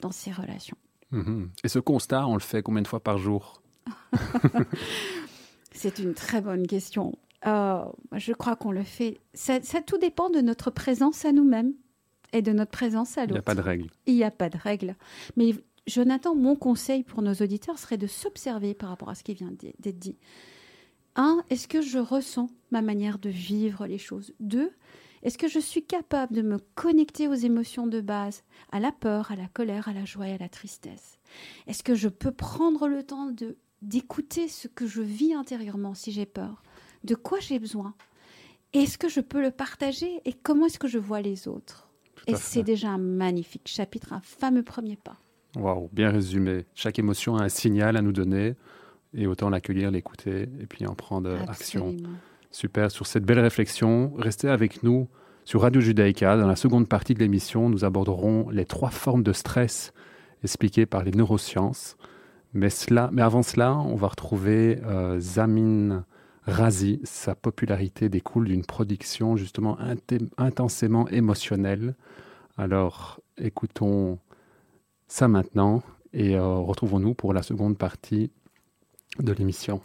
dans 0.00 0.10
ces 0.10 0.32
relations. 0.32 0.78
Mhm. 1.10 1.50
Et 1.64 1.68
ce 1.68 1.78
constat, 1.78 2.26
on 2.26 2.34
le 2.34 2.40
fait 2.40 2.62
combien 2.62 2.82
de 2.82 2.88
fois 2.88 3.00
par 3.00 3.18
jour 3.18 3.62
C'est 5.72 5.98
une 5.98 6.14
très 6.14 6.40
bonne 6.40 6.66
question. 6.66 7.16
Euh, 7.46 7.84
je 8.12 8.32
crois 8.32 8.56
qu'on 8.56 8.72
le 8.72 8.82
fait. 8.82 9.20
ça, 9.34 9.60
tout 9.86 9.98
dépend 9.98 10.30
de 10.30 10.40
notre 10.40 10.70
présence 10.70 11.24
à 11.24 11.32
nous-mêmes 11.32 11.72
et 12.32 12.42
de 12.42 12.52
notre 12.52 12.70
présence 12.70 13.16
à 13.18 13.22
l'autre. 13.22 13.32
Il 13.32 13.34
n'y 13.34 13.38
a 13.38 13.42
pas 13.42 13.54
de 13.54 13.60
règle. 13.60 13.90
Il 14.06 14.14
n'y 14.14 14.24
a 14.24 14.30
pas 14.30 14.50
de 14.50 14.58
règle. 14.58 14.96
Mais 15.36 15.54
Jonathan, 15.86 16.34
mon 16.34 16.56
conseil 16.56 17.02
pour 17.02 17.22
nos 17.22 17.34
auditeurs 17.34 17.78
serait 17.78 17.96
de 17.96 18.06
s'observer 18.06 18.74
par 18.74 18.90
rapport 18.90 19.08
à 19.08 19.14
ce 19.14 19.22
qui 19.22 19.34
vient 19.34 19.50
d'être 19.50 19.98
dit. 19.98 20.18
Un, 21.16 21.42
est-ce 21.50 21.68
que 21.68 21.82
je 21.82 21.98
ressens 21.98 22.48
ma 22.70 22.82
manière 22.82 23.18
de 23.18 23.30
vivre 23.30 23.86
les 23.86 23.98
choses? 23.98 24.32
Deux, 24.40 24.70
est-ce 25.22 25.36
que 25.36 25.48
je 25.48 25.58
suis 25.58 25.84
capable 25.84 26.34
de 26.34 26.42
me 26.42 26.58
connecter 26.74 27.28
aux 27.28 27.34
émotions 27.34 27.86
de 27.86 28.00
base, 28.00 28.42
à 28.72 28.80
la 28.80 28.92
peur, 28.92 29.30
à 29.30 29.36
la 29.36 29.48
colère, 29.48 29.88
à 29.88 29.92
la 29.92 30.04
joie 30.04 30.28
et 30.28 30.34
à 30.34 30.38
la 30.38 30.48
tristesse? 30.48 31.18
Est-ce 31.66 31.82
que 31.82 31.94
je 31.94 32.08
peux 32.08 32.32
prendre 32.32 32.88
le 32.88 33.02
temps 33.02 33.26
de 33.26 33.56
d'écouter 33.82 34.48
ce 34.48 34.68
que 34.68 34.86
je 34.86 35.00
vis 35.00 35.32
intérieurement 35.32 35.94
si 35.94 36.12
j'ai 36.12 36.26
peur? 36.26 36.62
De 37.02 37.14
quoi 37.14 37.40
j'ai 37.40 37.58
besoin? 37.58 37.94
Est-ce 38.72 38.98
que 38.98 39.08
je 39.08 39.20
peux 39.20 39.40
le 39.40 39.50
partager 39.50 40.20
et 40.24 40.32
comment 40.32 40.66
est-ce 40.66 40.78
que 40.78 40.86
je 40.88 40.98
vois 40.98 41.22
les 41.22 41.48
autres? 41.48 41.88
Et 42.26 42.36
c'est 42.36 42.62
déjà 42.62 42.90
un 42.90 42.98
magnifique 42.98 43.66
chapitre, 43.66 44.12
un 44.12 44.20
fameux 44.20 44.62
premier 44.62 44.96
pas. 44.96 45.16
Waouh, 45.56 45.88
bien 45.92 46.10
résumé. 46.10 46.66
Chaque 46.74 46.98
émotion 46.98 47.36
a 47.36 47.44
un 47.44 47.48
signal 47.48 47.96
à 47.96 48.02
nous 48.02 48.12
donner 48.12 48.54
et 49.14 49.26
autant 49.26 49.50
l'accueillir, 49.50 49.90
l'écouter 49.90 50.48
et 50.60 50.66
puis 50.66 50.86
en 50.86 50.94
prendre 50.94 51.30
action. 51.48 51.96
Super, 52.50 52.90
sur 52.90 53.06
cette 53.06 53.24
belle 53.24 53.38
réflexion, 53.38 54.12
restez 54.16 54.48
avec 54.48 54.82
nous 54.82 55.08
sur 55.44 55.62
Radio 55.62 55.80
Judaïka. 55.80 56.36
Dans 56.36 56.46
la 56.46 56.56
seconde 56.56 56.88
partie 56.88 57.14
de 57.14 57.20
l'émission, 57.20 57.68
nous 57.68 57.84
aborderons 57.84 58.50
les 58.50 58.64
trois 58.64 58.90
formes 58.90 59.22
de 59.22 59.32
stress 59.32 59.92
expliquées 60.42 60.86
par 60.86 61.04
les 61.04 61.12
neurosciences. 61.12 61.96
Mais, 62.52 62.70
cela, 62.70 63.10
mais 63.12 63.22
avant 63.22 63.42
cela, 63.42 63.76
on 63.76 63.94
va 63.94 64.08
retrouver 64.08 64.80
euh, 64.84 65.20
Zamin 65.20 66.04
Razi, 66.44 67.00
sa 67.04 67.34
popularité 67.34 68.08
découle 68.08 68.46
d'une 68.46 68.64
production 68.64 69.36
justement 69.36 69.78
intensément 70.38 71.06
émotionnelle. 71.08 71.94
Alors 72.56 73.20
écoutons 73.38 74.18
ça 75.06 75.28
maintenant 75.28 75.82
et 76.12 76.36
euh, 76.36 76.56
retrouvons-nous 76.56 77.14
pour 77.14 77.32
la 77.32 77.42
seconde 77.42 77.78
partie 77.78 78.30
de 79.18 79.32
l'émission. 79.32 79.80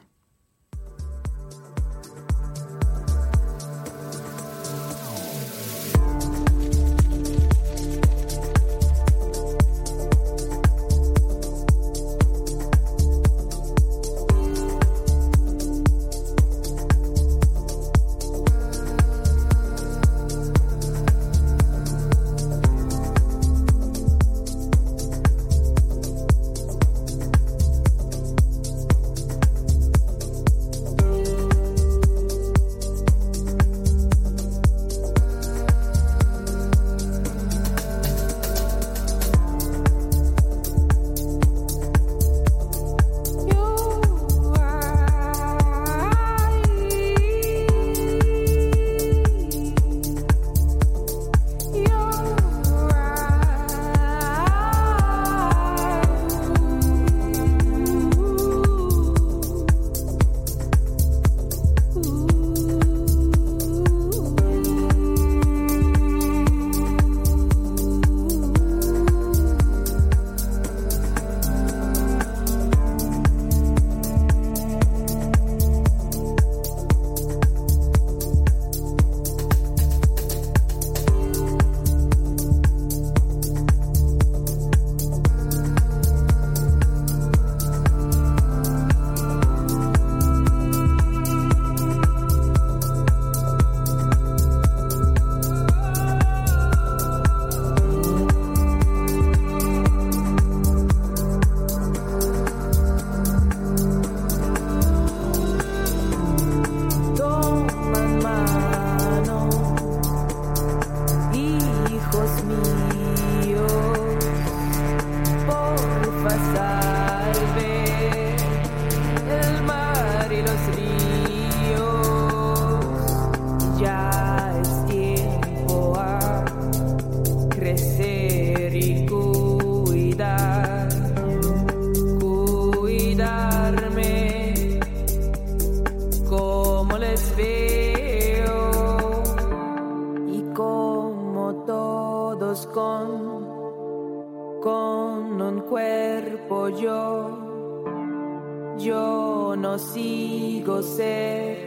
Yo 149.75 149.81
no 149.81 149.87
sigo 149.91 150.81
ser, 150.81 151.57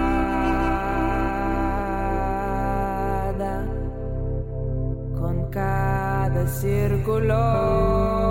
con 5.16 5.52
cada 5.52 6.48
círculo. 6.48 8.23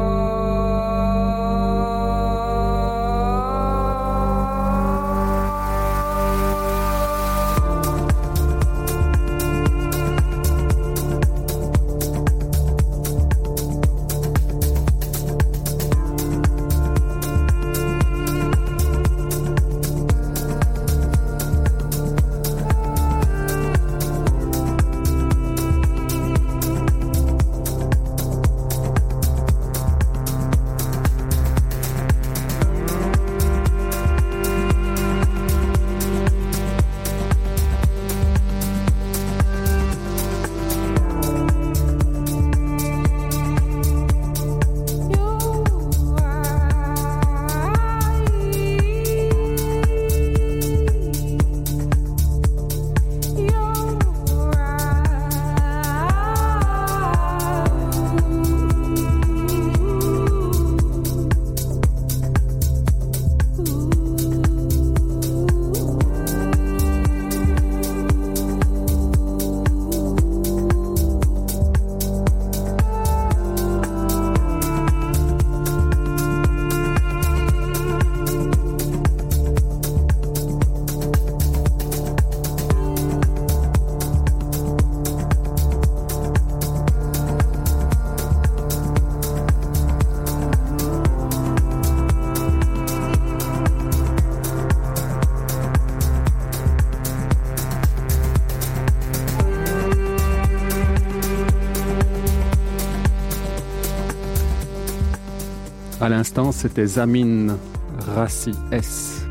À 106.02 106.08
l'instant, 106.08 106.50
c'était 106.50 106.84
Zamin 106.84 107.56
Rassi 108.00 108.50
S. 108.72 109.24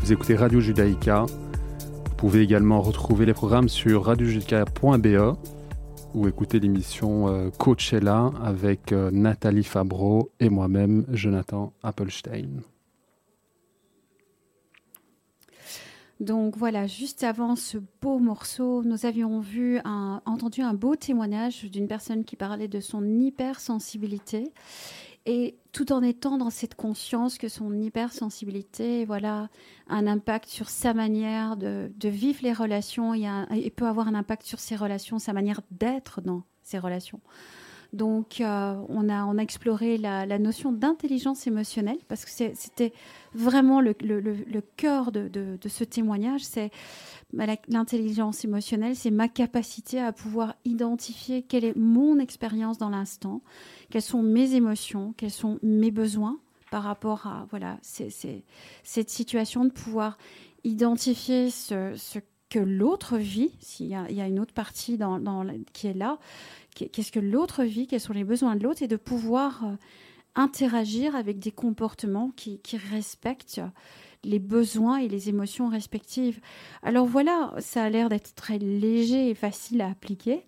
Vous 0.00 0.14
écoutez 0.14 0.34
Radio 0.34 0.60
Judaïka. 0.60 1.26
Vous 1.26 2.14
pouvez 2.16 2.40
également 2.40 2.80
retrouver 2.80 3.26
les 3.26 3.34
programmes 3.34 3.68
sur 3.68 4.06
radiojudaïka.be 4.06 5.36
ou 6.14 6.26
écouter 6.26 6.58
l'émission 6.58 7.28
euh, 7.28 7.50
Coachella 7.50 8.30
avec 8.42 8.92
euh, 8.92 9.10
Nathalie 9.10 9.62
Fabreau 9.62 10.30
et 10.40 10.48
moi-même, 10.48 11.04
Jonathan 11.12 11.74
Appelstein. 11.82 12.62
Donc 16.18 16.56
voilà, 16.56 16.86
juste 16.86 17.24
avant 17.24 17.56
ce 17.56 17.76
beau 18.00 18.18
morceau, 18.18 18.82
nous 18.84 19.04
avions 19.04 19.40
vu 19.40 19.80
entendu 19.84 20.62
un 20.62 20.72
beau 20.72 20.96
témoignage 20.96 21.64
d'une 21.64 21.88
personne 21.88 22.24
qui 22.24 22.36
parlait 22.36 22.68
de 22.68 22.80
son 22.80 23.04
hypersensibilité 23.04 24.50
et 25.26 25.58
tout 25.72 25.92
en 25.92 26.02
étant 26.02 26.38
dans 26.38 26.50
cette 26.50 26.76
conscience 26.76 27.36
que 27.36 27.48
son 27.48 27.74
hypersensibilité 27.74 29.04
voilà, 29.04 29.50
a 29.88 29.96
un 29.96 30.06
impact 30.06 30.48
sur 30.48 30.68
sa 30.68 30.94
manière 30.94 31.56
de, 31.56 31.90
vivre 32.04 32.38
les 32.42 32.52
relations 32.52 33.12
et, 33.12 33.70
peut 33.70 33.86
avoir 33.86 34.08
un 34.08 34.14
impact 34.14 34.44
sur 34.44 34.60
ses 34.60 34.76
relations, 34.76 35.18
sa 35.18 35.32
manière 35.32 35.60
d'être 35.72 36.20
dans 36.20 36.44
ses 36.62 36.78
relations. 36.78 37.20
Donc, 37.92 38.40
euh, 38.40 38.74
on, 38.88 39.08
a, 39.08 39.24
on 39.24 39.38
a 39.38 39.42
exploré 39.42 39.96
la, 39.96 40.38
notion 40.38 40.72
d'intelligence 40.72 41.46
émotionnelle 41.46 41.98
parce 42.08 42.24
que 42.24 42.30
c'était 42.30 42.92
vraiment 43.34 43.80
le, 43.80 43.94
cœur 44.76 45.12
de, 45.12 45.58
ce 45.66 45.84
témoignage. 45.84 46.44
C'est 46.44 46.70
l'intelligence 47.32 48.44
émotionnelle, 48.44 48.96
c'est 48.96 49.10
ma 49.10 49.28
capacité 49.28 50.00
à 50.00 50.12
pouvoir 50.12 50.54
identifier 50.64 51.42
quelle 51.42 51.64
est 51.64 51.76
mon 51.76 52.18
expérience 52.18 52.78
dans 52.78 52.90
l'instant, 52.90 53.42
quelles 53.90 54.02
sont 54.02 54.22
mes 54.22 54.54
émotions, 54.54 55.14
quels 55.16 55.30
sont 55.30 55.58
mes 55.62 55.90
besoins 55.90 56.38
par 56.70 56.82
rapport 56.82 57.26
à 57.26 57.46
voilà, 57.50 57.78
cette 57.82 59.10
situation 59.10 59.64
de 59.64 59.70
pouvoir 59.70 60.18
identifier 60.64 61.50
ce, 61.50 62.18
que 62.48 62.58
l'autre 62.58 63.16
vit, 63.16 63.52
s'il 63.60 63.86
y, 63.86 63.94
a 63.94 64.26
une 64.26 64.38
autre 64.38 64.54
partie 64.54 64.98
qui 65.72 65.86
est 65.88 65.94
là, 65.94 66.18
qu'est-ce 66.76 67.12
que 67.12 67.20
l'autre 67.20 67.64
vit, 67.64 67.86
quels 67.86 68.00
sont 68.00 68.12
les 68.12 68.24
besoins 68.24 68.56
de 68.56 68.62
l'autre, 68.62 68.82
et 68.82 68.88
de 68.88 68.96
pouvoir 68.96 69.64
euh, 69.64 69.76
interagir 70.34 71.16
avec 71.16 71.38
des 71.38 71.52
comportements 71.52 72.30
qui, 72.36 72.60
respectent 72.90 73.62
les 74.22 74.38
besoins 74.38 74.98
et 74.98 75.08
les 75.08 75.28
émotions 75.28 75.68
respectives. 75.68 76.40
Alors 76.82 77.06
voilà, 77.06 77.54
ça 77.58 77.84
a 77.84 77.90
l'air 77.90 78.08
d'être 78.08 78.34
très 78.34 78.58
léger 78.58 79.30
et 79.30 79.34
facile 79.34 79.80
à 79.80 79.88
appliquer, 79.88 80.46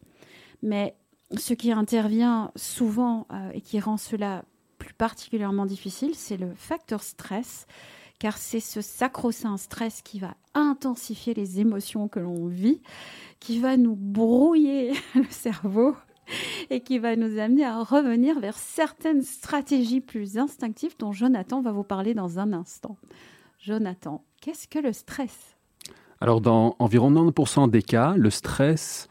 mais 0.63 0.95
ce 1.37 1.55
qui 1.55 1.73
intervient 1.73 2.51
souvent 2.57 3.27
euh, 3.33 3.51
et 3.55 3.61
qui 3.61 3.81
rend 3.81 3.97
cela 3.97 4.45
plus 4.79 4.95
particulièrement 4.95 5.67
difficile, 5.67 6.15
c'est 6.15 6.37
le 6.37 6.55
facteur 6.55 7.03
stress, 7.03 7.67
car 8.19 8.37
c'est 8.37 8.61
ce 8.61 8.81
sacro-saint 8.81 9.57
stress 9.57 10.03
qui 10.03 10.19
va 10.19 10.35
intensifier 10.55 11.35
les 11.35 11.61
émotions 11.61 12.09
que 12.09 12.21
l'on 12.21 12.47
vit, 12.47 12.83
qui 13.39 13.61
va 13.61 13.77
nous 13.77 13.97
brouiller 13.97 14.93
le 15.15 15.31
cerveau 15.31 15.95
et 16.71 16.81
qui 16.81 16.99
va 16.99 17.17
nous 17.17 17.39
amener 17.39 17.65
à 17.65 17.83
revenir 17.83 18.41
vers 18.41 18.59
certaines 18.59 19.23
stratégies 19.23 20.01
plus 20.01 20.39
instinctives 20.39 20.97
dont 20.99 21.13
Jonathan 21.13 21.63
va 21.63 21.73
vous 21.73 21.85
parler 21.85 22.15
dans 22.15 22.39
un 22.39 22.53
instant. 22.53 22.97
Jonathan, 23.59 24.25
qu'est-ce 24.41 24.69
que 24.69 24.79
le 24.79 24.93
stress? 24.93 25.57
Alors 26.21 26.41
dans 26.41 26.77
environ 26.79 27.11
90% 27.13 27.71
des 27.71 27.83
cas, 27.83 28.15
le 28.17 28.31
stress 28.31 29.09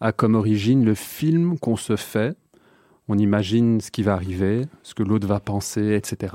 a 0.00 0.12
comme 0.12 0.34
origine 0.34 0.84
le 0.84 0.94
film 0.94 1.58
qu'on 1.58 1.76
se 1.76 1.96
fait. 1.96 2.36
On 3.08 3.18
imagine 3.18 3.80
ce 3.80 3.90
qui 3.90 4.02
va 4.02 4.14
arriver, 4.14 4.66
ce 4.82 4.94
que 4.94 5.02
l'autre 5.02 5.26
va 5.26 5.40
penser, 5.40 5.94
etc. 5.94 6.34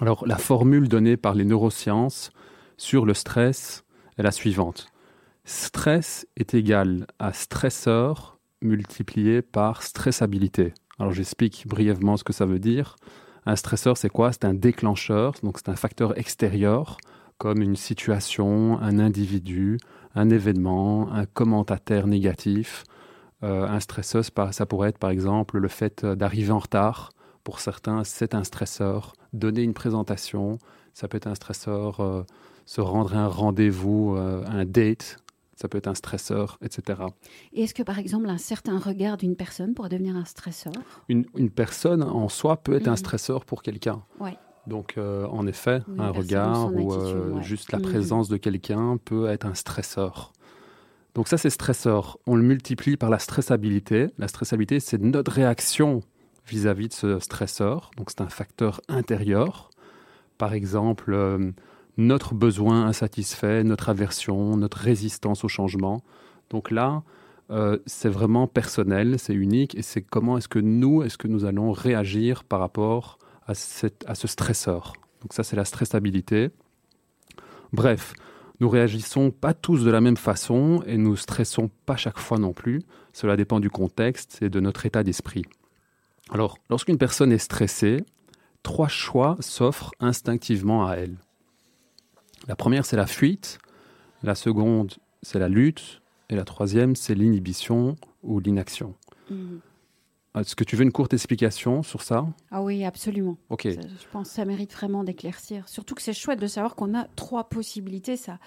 Alors 0.00 0.26
la 0.26 0.36
formule 0.36 0.88
donnée 0.88 1.16
par 1.16 1.34
les 1.34 1.44
neurosciences 1.44 2.32
sur 2.76 3.04
le 3.04 3.14
stress 3.14 3.84
est 4.18 4.22
la 4.22 4.32
suivante. 4.32 4.88
Stress 5.44 6.26
est 6.36 6.54
égal 6.54 7.06
à 7.18 7.32
stresseur 7.32 8.39
multiplié 8.62 9.42
par 9.42 9.82
stressabilité. 9.82 10.74
Alors 10.98 11.12
j'explique 11.12 11.66
brièvement 11.66 12.16
ce 12.16 12.24
que 12.24 12.32
ça 12.32 12.46
veut 12.46 12.58
dire. 12.58 12.96
Un 13.46 13.56
stresseur, 13.56 13.96
c'est 13.96 14.10
quoi? 14.10 14.32
C'est 14.32 14.44
un 14.44 14.54
déclencheur, 14.54 15.34
donc 15.42 15.58
c'est 15.58 15.70
un 15.70 15.76
facteur 15.76 16.18
extérieur, 16.18 16.98
comme 17.38 17.62
une 17.62 17.76
situation, 17.76 18.78
un 18.80 18.98
individu, 18.98 19.78
un 20.14 20.28
événement, 20.28 21.10
un 21.12 21.24
commentateur 21.24 22.06
négatif. 22.06 22.84
Euh, 23.42 23.66
un 23.66 23.80
stresseur, 23.80 24.22
ça 24.52 24.66
pourrait 24.66 24.90
être 24.90 24.98
par 24.98 25.10
exemple 25.10 25.58
le 25.58 25.68
fait 25.68 26.04
d'arriver 26.04 26.50
en 26.50 26.58
retard. 26.58 27.12
Pour 27.44 27.60
certains, 27.60 28.04
c'est 28.04 28.34
un 28.34 28.44
stresseur. 28.44 29.14
Donner 29.32 29.62
une 29.62 29.72
présentation, 29.72 30.58
ça 30.92 31.08
peut 31.08 31.16
être 31.16 31.28
un 31.28 31.34
stresseur. 31.34 32.00
Euh, 32.00 32.24
se 32.70 32.80
rendre 32.80 33.16
à 33.16 33.20
un 33.20 33.26
rendez-vous, 33.26 34.14
euh, 34.16 34.44
un 34.46 34.64
date, 34.64 35.16
ça 35.60 35.68
peut 35.68 35.78
être 35.78 35.88
un 35.88 35.94
stresseur, 35.94 36.58
etc. 36.62 37.02
Et 37.52 37.64
est-ce 37.64 37.74
que 37.74 37.82
par 37.82 37.98
exemple 37.98 38.28
un 38.30 38.38
certain 38.38 38.78
regard 38.78 39.16
d'une 39.18 39.36
personne 39.36 39.74
pourrait 39.74 39.90
devenir 39.90 40.16
un 40.16 40.24
stresseur? 40.24 40.72
Une, 41.08 41.26
une, 41.36 41.50
personne 41.50 42.02
en 42.02 42.28
soi 42.28 42.56
peut 42.56 42.74
être 42.76 42.88
un 42.88 42.92
Mhm. 42.92 42.96
stresseur 42.96 43.44
pour 43.44 43.62
quelqu'un. 43.62 44.02
Ouais. 44.18 44.36
Donc 44.66 44.94
euh, 44.96 45.26
en 45.26 45.46
effet, 45.46 45.82
Oui, 45.88 45.96
un 45.98 46.10
regard 46.10 46.74
ou 46.74 46.92
euh, 46.92 47.34
ouais. 47.34 47.42
juste 47.42 47.72
la 47.72 47.78
Mhm. 47.78 47.84
présence 47.84 48.28
de 48.28 48.36
quelqu'un 48.38 48.96
peut 49.04 49.28
être 49.28 49.44
un 49.46 49.54
stresseur. 49.54 50.32
Donc 51.14 51.28
ça 51.28 51.36
c'est 51.36 51.50
stresseur. 51.50 52.18
On 52.26 52.36
le 52.36 52.42
multiplie 52.42 52.96
par 52.96 53.10
la 53.10 53.18
stressabilité. 53.18 54.06
La 54.16 54.28
stressabilité 54.28 54.80
c'est 54.80 54.98
notre 55.00 55.32
réaction 55.32 56.00
vis-à-vis 56.46 56.88
de 56.88 56.94
ce 56.94 57.18
stresseur. 57.18 57.90
Donc 57.98 58.10
c'est 58.10 58.22
un 58.22 58.28
facteur 58.28 58.80
intérieur. 58.88 59.70
Par 60.38 60.54
exemple, 60.54 61.12
euh, 61.12 61.50
notre 61.96 62.34
besoin 62.34 62.86
insatisfait, 62.86 63.64
notre 63.64 63.88
aversion, 63.88 64.56
notre 64.56 64.78
résistance 64.78 65.44
au 65.44 65.48
changement. 65.48 66.02
Donc 66.50 66.70
là, 66.70 67.02
euh, 67.50 67.78
c'est 67.86 68.08
vraiment 68.08 68.46
personnel, 68.46 69.18
c'est 69.18 69.34
unique, 69.34 69.74
et 69.74 69.82
c'est 69.82 70.02
comment 70.02 70.38
est-ce 70.38 70.48
que 70.48 70.58
nous, 70.58 71.02
est-ce 71.02 71.18
que 71.18 71.28
nous 71.28 71.44
allons 71.44 71.72
réagir 71.72 72.44
par 72.44 72.60
rapport 72.60 73.18
à, 73.46 73.52
à 73.52 74.14
ce 74.14 74.28
stresseur. 74.28 74.92
Donc 75.22 75.32
ça, 75.32 75.42
c'est 75.42 75.56
la 75.56 75.64
stressabilité. 75.64 76.50
Bref, 77.72 78.14
nous 78.60 78.68
réagissons 78.68 79.30
pas 79.30 79.54
tous 79.54 79.84
de 79.84 79.90
la 79.90 80.00
même 80.00 80.16
façon 80.16 80.82
et 80.86 80.96
nous 80.96 81.16
stressons 81.16 81.70
pas 81.86 81.96
chaque 81.96 82.18
fois 82.18 82.38
non 82.38 82.52
plus. 82.52 82.82
Cela 83.12 83.36
dépend 83.36 83.58
du 83.58 83.70
contexte 83.70 84.38
et 84.42 84.50
de 84.50 84.60
notre 84.60 84.86
état 84.86 85.02
d'esprit. 85.02 85.44
Alors, 86.30 86.58
lorsqu'une 86.68 86.98
personne 86.98 87.32
est 87.32 87.38
stressée, 87.38 88.04
trois 88.62 88.88
choix 88.88 89.36
s'offrent 89.40 89.92
instinctivement 89.98 90.86
à 90.86 90.94
elle. 90.94 91.16
La 92.48 92.56
première, 92.56 92.84
c'est 92.84 92.96
la 92.96 93.06
fuite. 93.06 93.58
La 94.22 94.34
seconde, 94.34 94.94
c'est 95.22 95.38
la 95.38 95.48
lutte. 95.48 96.02
Et 96.28 96.36
la 96.36 96.44
troisième, 96.44 96.96
c'est 96.96 97.14
l'inhibition 97.14 97.96
ou 98.22 98.40
l'inaction. 98.40 98.94
Mhm. 99.30 99.60
Est-ce 100.38 100.54
que 100.54 100.62
tu 100.62 100.76
veux 100.76 100.84
une 100.84 100.92
courte 100.92 101.12
explication 101.12 101.82
sur 101.82 102.02
ça? 102.02 102.24
Ah 102.52 102.62
oui, 102.62 102.84
absolument. 102.84 103.36
Ok. 103.48 103.62
Ça, 103.62 103.80
je 103.80 104.06
pense 104.12 104.28
que 104.28 104.34
ça 104.34 104.44
mérite 104.44 104.72
vraiment 104.72 105.02
d'éclaircir. 105.02 105.68
Surtout 105.68 105.96
que 105.96 106.02
c'est 106.02 106.12
chouette 106.12 106.38
de 106.38 106.46
savoir 106.46 106.76
qu'on 106.76 106.96
a 106.96 107.08
trois 107.16 107.48
possibilités. 107.48 108.16
Ça, 108.16 108.38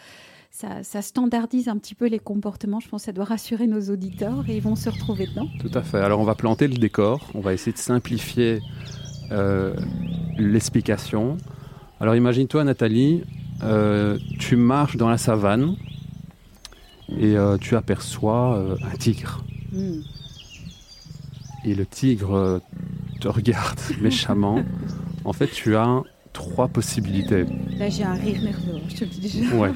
ça, 0.49 0.82
ça 0.84 1.01
standardise 1.01 1.67
un 1.67 1.77
petit 1.77 1.93
peu 1.93 2.08
les 2.08 2.19
comportements. 2.19 2.79
Je 2.79 2.88
pense 2.88 3.01
que 3.01 3.06
ça 3.08 3.12
doit 3.12 3.25
rassurer 3.25 3.67
nos 3.67 3.89
auditeurs 3.89 4.47
et 4.47 4.56
ils 4.56 4.62
vont 4.62 4.77
se 4.77 4.89
retrouver 4.89 5.27
dedans. 5.27 5.49
Tout 5.60 5.71
à 5.73 5.82
fait. 5.82 5.97
Alors 5.97 6.21
on 6.21 6.23
va 6.23 6.36
planter 6.36 6.69
le 6.69 6.77
décor, 6.77 7.29
on 7.34 7.41
va 7.41 7.53
essayer 7.53 7.73
de 7.73 7.77
simplifier 7.77 8.62
euh, 9.32 9.75
l'explication. 10.38 11.38
Alors 11.99 12.15
imagine-toi 12.15 12.63
Nathalie, 12.63 13.23
tu 14.39 14.55
marches 14.55 14.97
dans 14.97 15.09
la 15.09 15.17
savane 15.17 15.75
et 17.19 17.37
euh, 17.37 17.57
tu 17.57 17.75
aperçois 17.75 18.55
euh, 18.57 18.75
un 18.91 18.95
tigre. 18.97 19.43
Mhm. 19.71 20.03
Et 21.65 21.75
le 21.75 21.85
tigre 21.85 22.35
euh, 22.35 22.59
te 23.21 23.27
regarde 23.27 23.79
méchamment. 24.01 24.63
En 25.25 25.33
fait, 25.33 25.47
tu 25.47 25.75
as 25.75 26.01
trois 26.33 26.67
possibilités. 26.67 27.45
Là, 27.77 27.89
j'ai 27.89 28.03
un 28.03 28.13
rire 28.15 28.41
nerveux, 28.41 28.75
hein, 28.75 28.81
je 28.89 28.95
te 28.95 29.03
le 29.05 29.09
dis 29.11 29.19
déjà. 29.21 29.55
Ouais. 29.55 29.71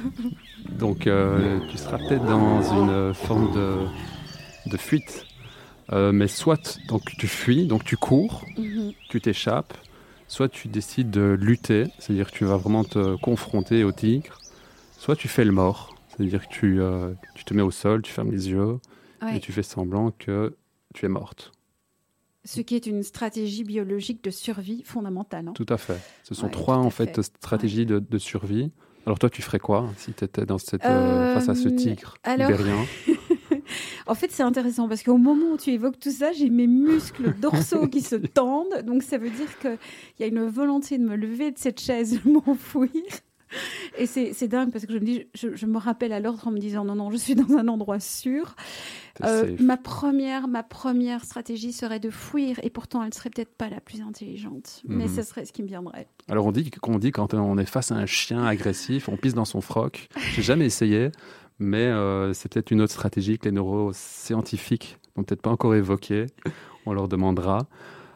Donc, 0.77 1.07
euh, 1.07 1.59
tu 1.69 1.77
seras 1.77 1.97
peut-être 1.97 2.25
dans 2.25 2.61
une 2.81 2.89
euh, 2.89 3.13
forme 3.13 3.53
de, 3.53 3.77
de 4.69 4.77
fuite. 4.77 5.25
Euh, 5.93 6.11
mais 6.11 6.27
soit 6.27 6.79
donc 6.89 7.03
tu 7.17 7.27
fuis, 7.27 7.65
donc 7.65 7.85
tu 7.85 7.95
cours, 7.95 8.43
Mhm. 8.57 8.91
tu 9.09 9.21
t'échappes, 9.21 9.73
soit 10.27 10.49
tu 10.49 10.67
décides 10.67 11.09
de 11.09 11.37
lutter, 11.39 11.85
c'est-à-dire 11.99 12.31
que 12.31 12.37
tu 12.37 12.45
vas 12.45 12.57
vraiment 12.57 12.83
te 12.83 13.15
confronter 13.17 13.83
au 13.83 13.91
tigre, 13.91 14.37
soit 14.97 15.15
tu 15.15 15.27
fais 15.27 15.45
le 15.45 15.51
mort, 15.51 15.95
c'est-à-dire 16.09 16.47
que 16.47 16.53
tu, 16.53 16.81
euh, 16.81 17.13
tu 17.35 17.45
te 17.45 17.53
mets 17.53 17.61
au 17.61 17.71
sol, 17.71 18.01
tu 18.01 18.11
fermes 18.11 18.31
les 18.31 18.49
yeux 18.49 18.79
Ouais. 19.21 19.37
et 19.37 19.39
tu 19.39 19.51
fais 19.51 19.63
semblant 19.63 20.11
que 20.11 20.55
tu 20.93 21.05
es 21.05 21.09
morte. 21.09 21.51
Ce 22.45 22.61
qui 22.61 22.75
est 22.75 22.85
une 22.85 23.01
stratégie 23.03 23.63
biologique 23.63 24.23
de 24.23 24.29
survie 24.29 24.83
fondamentale. 24.83 25.47
hein. 25.49 25.53
Tout 25.55 25.65
à 25.69 25.77
fait. 25.77 25.97
Ce 26.23 26.33
sont 26.35 26.45
Ouais, 26.45 26.51
trois 26.51 26.77
en 26.77 26.89
fait, 26.91 27.15
fait. 27.15 27.23
stratégies 27.23 27.85
de, 27.85 27.99
de 27.99 28.17
survie. 28.19 28.71
Alors 29.05 29.17
toi, 29.19 29.29
tu 29.29 29.41
ferais 29.41 29.59
quoi 29.59 29.89
si 29.97 30.13
tu 30.13 30.23
étais 30.23 30.45
dans 30.45 30.57
cette, 30.57 30.85
euh, 30.85 31.33
face 31.33 31.49
à 31.49 31.55
ce 31.55 31.67
Euh, 31.69 31.75
tigre 31.75 32.13
alors- 32.23 32.49
En 34.05 34.15
fait, 34.15 34.31
c'est 34.31 34.43
intéressant 34.43 34.87
parce 34.87 35.03
qu'au 35.03 35.17
moment 35.17 35.51
où 35.53 35.57
tu 35.57 35.71
évoques 35.71 35.99
tout 35.99 36.11
ça, 36.11 36.31
j'ai 36.31 36.49
mes 36.49 36.67
muscles 36.67 37.33
dorsaux 37.39 37.87
qui 37.87 38.01
se 38.01 38.15
tendent. 38.33 38.83
Donc, 38.85 39.03
ça 39.03 39.17
veut 39.17 39.29
dire 39.29 39.59
qu'il 39.59 39.77
y 40.19 40.23
a 40.23 40.27
une 40.27 40.45
volonté 40.47 40.97
de 40.97 41.03
me 41.03 41.15
lever 41.15 41.51
de 41.51 41.57
cette 41.57 41.79
chaise, 41.79 42.19
de 42.23 42.29
m'enfouir. 42.31 42.91
Et 43.97 44.05
c'est 44.07 44.47
dingue 44.49 44.71
parce 44.71 44.85
que 44.85 44.91
je 44.91 44.97
me 44.99 45.05
dis, 45.05 45.25
je, 45.33 45.55
je 45.55 45.65
me 45.65 45.77
rappelle 45.77 46.11
à 46.11 46.19
l'ordre 46.19 46.45
en 46.47 46.51
me 46.51 46.59
disant 46.59 46.83
non, 46.83 46.95
non, 46.95 47.11
je 47.11 47.15
suis 47.15 47.33
dans 47.33 47.55
un 47.55 47.69
endroit 47.69 48.01
sûr. 48.01 48.57
Euh, 49.23 49.55
ma, 49.61 49.77
première, 49.77 50.49
ma 50.49 50.63
première 50.63 51.23
stratégie 51.23 51.71
serait 51.71 52.01
de 52.01 52.09
fuir 52.09 52.59
et 52.61 52.69
pourtant 52.69 53.01
elle 53.03 53.13
serait 53.13 53.29
peut-être 53.29 53.55
pas 53.55 53.69
la 53.69 53.79
plus 53.79 54.01
intelligente. 54.01 54.81
Mais 54.85 55.05
Mhm. 55.05 55.15
ce 55.15 55.21
serait 55.23 55.45
ce 55.45 55.53
qui 55.53 55.63
me 55.63 55.67
viendrait. 55.69 56.07
Alors 56.27 56.45
on 56.45 56.51
dit 56.51 56.69
qu'on 56.69 56.99
dit 56.99 57.11
quand 57.13 57.33
on 57.33 57.57
est 57.57 57.65
face 57.65 57.89
à 57.93 57.95
un 57.95 58.05
chien 58.05 58.45
agressif, 58.45 59.07
on 59.07 59.15
pisse 59.15 59.33
dans 59.33 59.45
son 59.45 59.61
froc. 59.61 60.09
J'ai 60.35 60.41
jamais 60.43 60.65
essayé, 60.65 61.09
mais 61.59 61.85
euh, 61.85 62.33
c'est 62.33 62.51
peut-être 62.51 62.71
une 62.71 62.81
autre 62.81 62.93
stratégie 62.93 63.37
que 63.39 63.45
les 63.45 63.51
neuroscientifiques 63.51 64.97
n'ont 65.15 65.23
peut-être 65.23 65.41
pas 65.41 65.49
encore 65.51 65.75
évoquée. 65.75 66.27
On 66.85 66.93
leur 66.93 67.07
demandera. 67.07 67.67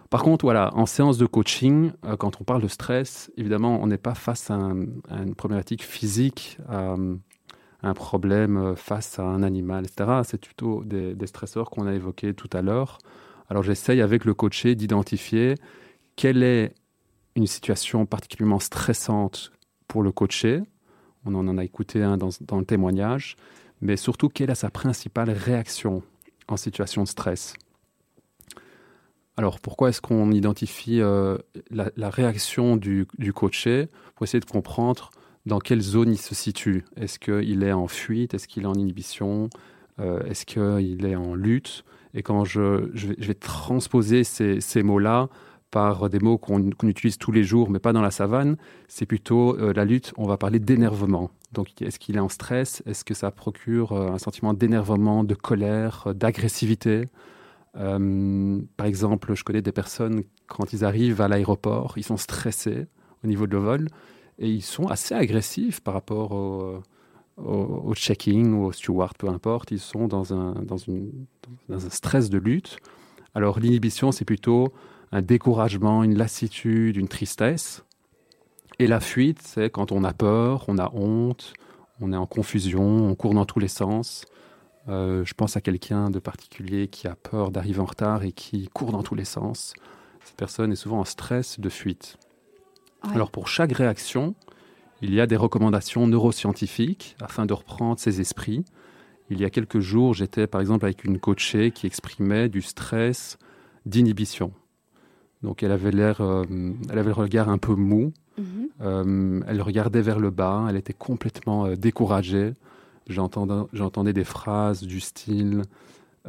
Par 0.10 0.24
contre, 0.24 0.46
voilà, 0.46 0.72
en 0.76 0.86
séance 0.86 1.18
de 1.18 1.26
coaching, 1.26 1.92
euh, 2.06 2.18
quand 2.18 2.42
on 2.42 2.44
parle 2.44 2.62
de 2.62 2.68
stress, 2.68 3.32
évidemment, 3.38 3.80
on 3.82 3.88
n'est 3.88 3.98
pas 3.98 4.16
face 4.16 4.52
à, 4.52 4.56
un- 4.56 4.86
à 5.10 5.22
une 5.24 5.36
problématique 5.36 5.84
physique, 5.84 6.58
à 6.68 6.96
un 7.84 7.94
problème 7.94 8.58
euh, 8.58 8.76
face 8.76 9.20
à 9.20 9.24
un 9.24 9.44
animal, 9.44 9.86
etc. 9.86 10.22
C'est 10.24 10.40
plutôt 10.40 10.84
des, 10.84 11.16
stresseurs 11.28 11.70
qu'on 11.70 11.88
a 11.88 11.94
évoqués 11.94 12.34
tout 12.34 12.50
à 12.54 12.62
l'heure. 12.62 12.98
Alors 13.50 13.64
j'essaye 13.64 14.02
avec 14.02 14.26
le 14.26 14.34
coaché 14.34 14.76
d'identifier 14.76 15.56
quelle 16.16 16.44
est 16.44 16.74
une 17.36 17.48
situation 17.48 18.06
particulièrement 18.06 18.60
stressante 18.60 19.52
pour 19.88 20.04
le 20.04 20.12
coaché. 20.12 20.62
On 21.26 21.36
en 21.36 21.58
a 21.58 21.64
écouté 21.64 22.04
un 22.04 22.18
dans, 22.18 22.30
le 22.60 22.66
témoignage, 22.66 23.36
mais 23.82 23.98
surtout 23.98 24.30
quelle 24.30 24.50
est 24.50 24.56
sa 24.56 24.70
principale 24.70 25.30
réaction 25.30 26.04
en 26.48 26.58
situation 26.58 27.04
de 27.04 27.08
stress? 27.08 27.54
Alors 29.38 29.60
pourquoi 29.60 29.90
est-ce 29.90 30.02
qu'on 30.02 30.32
identifie 30.32 31.02
euh, 31.02 31.38
la, 31.70 32.10
réaction 32.10 32.76
du, 32.76 33.08
coaché 33.34 33.88
pour 34.16 34.26
essayer 34.26 34.40
de 34.40 34.46
comprendre 34.46 35.10
dans 35.46 35.60
quelle 35.60 35.82
zone 35.82 36.12
il 36.12 36.18
se 36.18 36.36
situe? 36.36 36.86
Est-ce 36.98 37.18
qu'il 37.18 37.64
est 37.64 37.72
en 37.72 37.88
fuite? 37.88 38.34
Est-ce 38.34 38.48
qu'il 38.48 38.64
est 38.64 38.68
en 38.68 38.76
inhibition? 38.76 39.50
Euh, 40.00 40.22
Est-ce 40.24 40.46
qu'il 40.46 41.06
est 41.06 41.16
en 41.16 41.34
lutte? 41.36 41.84
Et 42.14 42.24
quand 42.24 42.44
je, 42.44 42.90
vais, 42.94 43.34
transposer 43.34 44.24
ces 44.24 44.84
mots-là 44.84 45.30
par 45.72 46.10
des 46.10 46.20
mots 46.20 46.38
qu'on 46.38 46.60
utilise 46.84 47.18
tous 47.18 47.32
les 47.32 47.44
jours, 47.44 47.70
mais 47.70 47.80
pas 47.80 47.94
dans 47.94 48.02
la 48.02 48.12
savane, 48.12 48.58
c'est 48.90 49.06
plutôt 49.06 49.58
euh, 49.58 49.74
la 49.74 49.86
lutte, 49.86 50.14
on 50.18 50.28
va 50.28 50.38
parler 50.38 50.60
d'énervement. 50.60 51.32
Donc 51.54 51.82
est-ce 51.82 51.98
qu'il 51.98 52.18
est 52.18 52.20
en 52.20 52.30
stress? 52.30 52.84
Est-ce 52.86 53.04
que 53.06 53.14
ça 53.14 53.32
procure 53.32 53.94
euh, 53.94 54.12
un 54.12 54.18
sentiment 54.18 54.54
d'énervement, 54.54 55.24
de 55.24 55.34
colère, 55.34 56.04
euh, 56.08 56.14
d'agressivité? 56.14 57.06
Par 57.74 58.86
exemple, 58.86 59.34
je 59.34 59.46
connais 59.46 59.62
des 59.62 59.72
personnes, 59.72 60.24
quand 60.48 60.74
ils 60.74 60.84
arrivent 60.84 61.22
à 61.22 61.30
l'aéroport, 61.30 61.94
ils 61.96 62.04
sont 62.04 62.18
stressés 62.18 62.88
au 63.24 63.28
niveau 63.28 63.48
de 63.48 63.54
le 63.54 63.60
vol 63.60 63.88
et 64.40 64.50
ils 64.50 64.62
sont 64.62 64.88
assez 64.88 65.16
agressifs 65.16 65.80
par 65.80 65.94
rapport 65.94 66.34
au, 66.34 66.82
au, 67.38 67.82
au 67.86 67.96
checking 67.96 68.54
ou 68.54 68.66
au 68.66 68.72
steward, 68.74 69.16
peu 69.18 69.30
importe. 69.30 69.72
Ils 69.72 69.80
sont 69.80 70.10
dans 70.10 70.34
un, 70.34 70.56
dans 70.64 70.76
une, 70.76 71.12
dans 71.70 71.86
un 71.86 71.90
stress 71.90 72.30
de 72.30 72.40
lutte. 72.40 72.76
Alors 73.36 73.62
l'inhibition, 73.62 74.12
c'est 74.12 74.26
plutôt 74.26 74.74
un 75.12 75.22
découragement, 75.22 76.04
une 76.04 76.18
lassitude, 76.18 76.96
une 76.96 77.08
tristesse. 77.08 77.84
Et 78.80 78.88
la 78.88 79.00
fuite, 79.00 79.42
c'est 79.42 79.70
quand 79.70 79.92
on 79.92 80.04
a 80.04 80.14
peur, 80.14 80.66
on 80.68 80.78
a 80.78 80.92
honte, 80.94 81.54
on 82.00 82.14
est 82.14 82.18
en 82.18 82.26
confusion, 82.26 82.82
on 82.82 83.16
court 83.16 83.34
dans 83.34 83.46
tous 83.46 83.60
les 83.60 83.68
sens. 83.68 84.26
Euh, 84.90 85.24
je 85.26 85.34
pense 85.34 85.56
à 85.56 85.62
quelqu'un 85.62 86.10
de 86.10 86.20
particulier 86.20 86.88
qui 86.88 87.08
a 87.08 87.16
peur 87.16 87.52
d'arriver 87.52 87.80
en 87.80 87.86
retard 87.86 88.24
et 88.24 88.32
qui 88.32 88.68
court 88.70 88.92
dans 88.92 89.04
tous 89.04 89.16
les 89.16 89.26
sens. 89.26 89.74
Cette 90.24 90.38
personne 90.38 90.72
est 90.72 90.78
souvent 90.78 91.00
en 91.00 91.06
stress 91.06 91.60
de 91.60 91.70
fuite. 91.70 92.18
Ouais. 93.04 93.14
Alors 93.14 93.32
pour 93.32 93.48
chaque 93.48 93.74
réaction, 93.74 94.34
il 95.02 95.14
y 95.14 95.22
a 95.22 95.28
des 95.28 95.36
recommandations 95.36 96.08
neuroscientifiques 96.08 97.16
afin 97.22 97.46
de 97.46 97.54
reprendre 97.54 98.00
ses 98.00 98.22
esprits. 98.22 98.64
Il 99.30 99.40
y 99.40 99.46
a 99.46 99.50
quelques 99.50 99.80
jours, 99.80 100.14
j'étais 100.14 100.48
par 100.48 100.62
exemple 100.62 100.86
avec 100.86 101.04
une 101.04 101.20
coachée 101.20 101.72
qui 101.72 101.86
exprimait 101.86 102.50
du 102.50 102.62
stress 102.62 103.38
d'inhibition. 103.86 104.54
Donc 105.44 105.64
elle 105.64 105.72
avait 105.72 105.92
l'air, 105.92 106.22
euh, 106.22 106.44
elle 106.90 106.98
avait 107.00 107.10
le 107.10 107.14
regard 107.14 107.50
un 107.50 107.58
peu 107.58 107.74
mou. 107.76 108.14
Mhm. 108.38 108.68
Euh, 108.82 109.42
elle 109.48 109.62
regardait 109.62 110.02
vers 110.02 110.20
le 110.20 110.30
bas. 110.30 110.66
Elle 110.70 110.78
était 110.78 110.94
complètement 110.94 111.66
euh, 111.66 111.76
découragée. 111.76 112.54
J'entendais, 113.08 113.68
j'entendais 113.74 114.14
des 114.14 114.24
phrases 114.24 114.84
du 114.84 115.00
style 115.00 115.64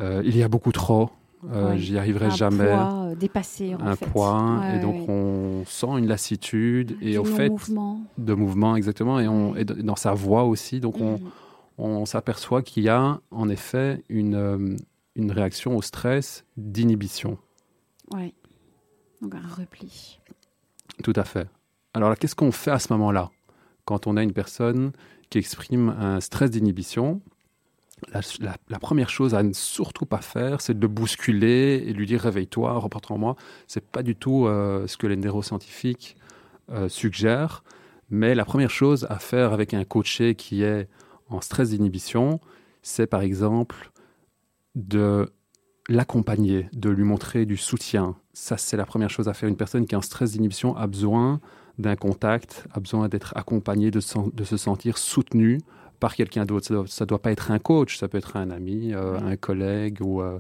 "Il 0.01 0.37
y 0.37 0.43
a 0.43 0.49
beaucoup 0.49 0.73
trop", 0.73 1.11
Ouais. 1.43 1.77
j'y 1.77 1.99
arriverai 1.99 2.27
un 2.27 2.31
jamais. 2.31 2.65
poids 2.65 3.15
dépassé, 3.15 3.75
en 3.75 3.81
un 3.81 3.95
fait. 3.97 4.07
poids, 4.07 4.61
Ouais, 4.61 4.77
et 4.77 4.81
donc 4.81 4.95
ouais. 4.95 5.05
on 5.09 5.65
sent 5.67 5.99
une 5.99 6.07
lassitude, 6.07 6.97
et 7.03 7.13
Du 7.13 7.19
au 7.19 7.25
fait, 7.25 7.49
non-mouvement. 7.49 8.01
de 8.17 8.33
mouvement 8.35 8.75
exactement, 8.77 9.21
et, 9.21 9.29
on, 9.29 9.55
et 9.55 9.65
dans 9.65 9.97
sa 9.97 10.15
voix 10.15 10.45
aussi, 10.45 10.81
donc 10.81 10.99
on, 11.01 11.13
Mhm. 11.15 11.21
on 11.79 12.07
s'aperçoit 12.07 12.63
qu'il 12.63 12.85
y 12.85 12.89
a 12.89 13.21
en 13.31 13.49
effet 13.51 14.03
une, 14.09 14.77
une 15.15 15.31
réaction 15.31 15.77
au 15.77 15.83
stress 15.83 16.45
d'inhibition. 16.57 17.37
Ouais. 18.15 18.33
Donc 19.23 19.35
un 19.35 19.55
repli. 19.55 20.19
Tout 21.03 21.13
à 21.17 21.25
fait. 21.25 21.49
Alors 21.95 22.11
là, 22.11 22.17
qu'est-ce 22.17 22.35
qu'on 22.35 22.53
fait 22.53 22.71
à 22.71 22.79
ce 22.79 22.93
moment-là 22.93 23.31
Quand 23.85 24.07
on 24.07 24.17
a 24.17 24.23
une 24.23 24.33
personne 24.33 24.93
qui 25.31 25.39
exprime 25.39 25.89
un 25.91 26.21
stress 26.21 26.51
d'inhibition, 26.51 27.21
la, 28.13 28.21
la- 28.41 28.57
la 28.69 28.79
première 28.79 29.09
chose 29.09 29.35
à 29.35 29.43
ne 29.43 29.53
surtout 29.53 30.07
pas 30.07 30.21
faire, 30.21 30.61
c'est 30.61 30.75
de 30.75 30.81
le 30.81 30.89
bousculer 30.89 31.83
et 31.87 31.93
lui 31.93 32.07
dire 32.07 32.21
réveille-toi, 32.21 32.73
reporte 32.79 33.11
en 33.11 33.19
moi. 33.19 33.37
C'est 33.69 33.85
pas 33.87 34.03
du 34.03 34.17
tout 34.17 34.47
euh, 34.47 34.87
ce 34.87 34.97
que 34.97 35.07
les 35.07 35.17
neuroscientifiques 35.17 36.17
euh, 36.71 36.89
suggèrent. 36.89 37.63
Mais 38.11 38.35
la 38.35 38.45
première 38.45 38.71
chose 38.71 39.07
à 39.09 39.19
faire 39.19 39.53
avec 39.53 39.73
un 39.73 39.85
coaché 39.85 40.35
qui 40.35 40.63
est 40.63 40.89
en 41.31 41.41
stress 41.41 41.71
d'inhibition, 41.71 42.41
c'est 42.83 43.07
par 43.07 43.23
exemple 43.23 43.93
de 44.75 45.31
l'accompagner, 45.89 46.69
de 46.73 46.91
lui 46.91 47.05
montrer 47.05 47.47
du 47.47 47.57
soutien. 47.57 48.17
Ça, 48.33 48.57
c'est 48.57 48.77
la 48.77 48.87
première 48.87 49.11
chose 49.11 49.29
à 49.29 49.35
faire. 49.35 49.49
Une 49.49 49.57
personne 49.57 49.87
qui 49.87 49.95
est 49.95 49.99
en 49.99 50.03
stress 50.03 50.33
d'inhibition 50.33 50.77
a 50.77 50.87
besoin 50.87 51.41
d'un 51.79 51.97
contact, 51.97 52.67
a 52.73 52.81
besoin 52.81 53.09
d'être 53.09 53.33
accompagné, 53.37 53.91
de, 53.91 54.01
se 54.01 54.57
sentir 54.57 54.99
soutenu 54.99 55.61
par 56.01 56.15
quelqu'un 56.15 56.45
d'autre. 56.45 56.85
Ça 56.87 57.05
ne 57.05 57.09
doit, 57.09 57.21
pas 57.21 57.33
être 57.33 57.51
un 57.51 57.59
coach, 57.59 57.99
ça 57.99 58.09
peut 58.09 58.19
être 58.19 58.37
un 58.37 58.51
ami, 58.51 58.93
euh, 58.95 59.19
un 59.21 59.37
collègue 59.37 59.99
ou, 60.03 60.23
euh, 60.23 60.39